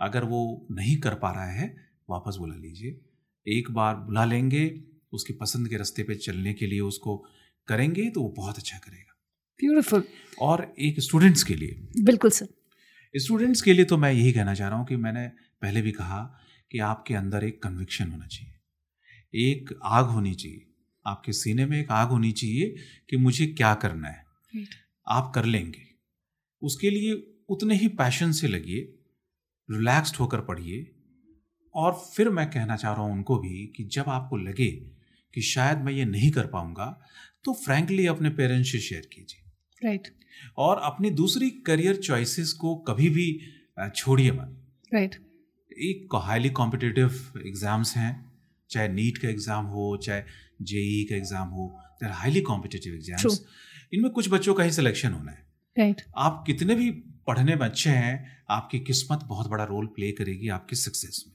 [0.00, 1.76] अगर वो नहीं कर पा रहा है
[2.10, 3.00] वापस बुला लीजिए
[3.46, 7.24] एक बार बुला लेंगे उसकी पसंद के रास्ते पे चलने के लिए उसको
[7.68, 9.11] करेंगे तो वो बहुत अच्छा करेगा
[9.62, 10.04] ब्यूटीफुल
[10.40, 12.46] और एक स्टूडेंट्स के लिए। बिल्कुल सर
[13.14, 15.26] स्टूडेंट्स के लिए तो मैं यही कहना चाह रहा हूँ कि मैंने
[15.62, 16.20] पहले भी कहा
[16.70, 20.66] कि आपके अंदर एक कन्विक्शन होना चाहिए। एक आग होनी चाहिए।
[21.06, 22.74] आपके सीने में एक आग होनी चाहिए
[23.10, 24.66] कि मुझे क्या करना है।
[25.06, 25.84] आप कर लेंगे।
[26.62, 27.12] उसके लिए
[27.48, 28.80] उतने ही पैशन से लगिए
[29.68, 30.86] रिलैक्स्ड होकर पढ़िए।
[31.74, 34.70] और फिर मैं कहना चाह रहा हूँ उनको भी कि जब आपको लगे
[35.34, 36.86] कि शायद मैं ये नहीं कर पाऊँगा
[37.44, 39.41] तो फ्रैंकली अपने पेरेंट्स से शेयर कीजिए।
[39.84, 40.14] Right right.
[40.58, 43.26] और अपनी दूसरी करियर चॉइसेस को कभी भी
[43.90, 44.56] छोड़िए मत।
[44.92, 45.26] Right right.
[45.70, 48.12] एक हाईली कॉम्पिटिटिव एग्ज़ाम्स हैं
[48.70, 50.22] चाहे नीट का एग्ज़ाम हो चाहे
[50.62, 51.68] जेई e का एग्ज़ाम हो
[52.02, 53.40] देर हाईली कॉम्पिटिटिव एग्ज़ाम्स
[53.92, 56.10] इनमें कुछ बच्चों का ही सिलेक्शन होना है। Right right.
[56.16, 56.90] आप कितने भी
[57.26, 61.34] पढ़ने में अच्छे हैं आपकी किस्मत बहुत बड़ा रोल प्ले करेगी आपकी सक्सेस में।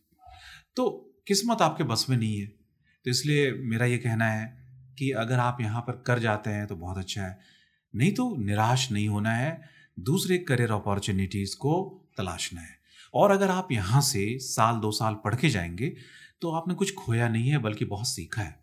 [0.76, 0.89] तो
[1.28, 4.45] किस्मत आपके बस में नहीं है। तो इसलिए मेरा ये कहना है
[5.00, 7.38] कि अगर आप यहाँ पर कर जाते हैं तो बहुत अच्छा है।
[7.95, 9.69] नहीं तो निराश नहीं होना है
[9.99, 12.77] दूसरे करियर अपॉर्चुनिटीज़ को तलाशना है।
[13.13, 15.95] और अगर आप यहाँ से साल दो साल पढ़ के जाएँगे
[16.41, 18.59] तो आपने कुछ खोया नहीं है बल्कि बहुत सीखा है।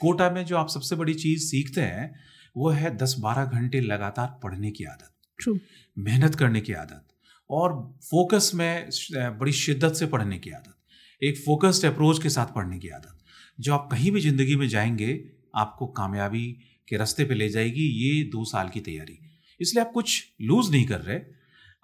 [0.00, 2.14] कोटा में जो आप सबसे बड़ी चीज़ सीखते हैं
[2.56, 5.14] वो है दस बारह घंटे लगातार पढ़ने की आदत।
[5.44, 5.58] True.
[5.98, 7.08] मेहनत करने की आदत।
[7.50, 10.74] और फोकस में बड़ी शिद्दत से पढ़ने की आदत।
[11.22, 13.18] एक फोकस्ड अप्रोच के साथ पढ़ने की आदत।
[13.60, 16.58] जो आप कहीं भी ज़िंदगी में जाएँगे आपको कामयाबी
[16.88, 19.18] के रास्ते पे ले जाएगी ये दो साल की तैयारी।
[19.60, 21.20] इसलिए आप कुछ लूज़ नहीं कर रहे।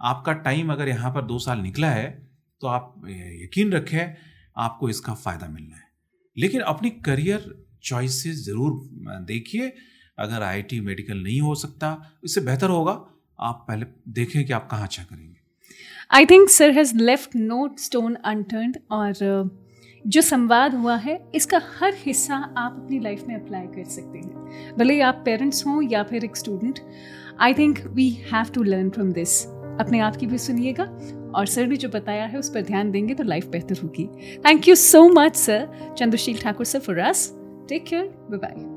[0.00, 2.08] आपका टाइम अगर यहाँ पर दो साल निकला है
[2.62, 4.14] तो आप यकीन रखें,
[4.56, 5.82] आपको इसका फ़ायदा मिलना है।
[6.36, 7.52] लेकिन अपनी करियर
[7.84, 8.80] चॉइसेस ज़रूर
[9.26, 9.72] देखिए।
[10.18, 12.92] अगर आईटी मेडिकल नहीं हो सकता, इससे बेहतर होगा।
[13.38, 15.36] आप पहले देखें कि आप कहाँ अच्छा करेंगे।
[16.10, 19.12] I think sir has left no stone unturn और
[20.04, 24.76] जो संवाद हुआ है, इसका हर हिस्सा आप अपनी लाइफ में अप्लाई कर सकते हैं।
[24.78, 26.78] भले आप पेरेंट्स हों या फिर एक student
[27.40, 29.44] I think we have to learn from this
[29.80, 30.84] अपने आप की भी सुनिएगा,
[31.34, 34.06] और सर ने जो बताया है, उस पर ध्यान देंगे तो लाइफ बेहतर होगी।
[34.46, 37.28] Thank you so much sir Chandrasheel Thakur sir for us
[37.68, 38.73] take care bye bye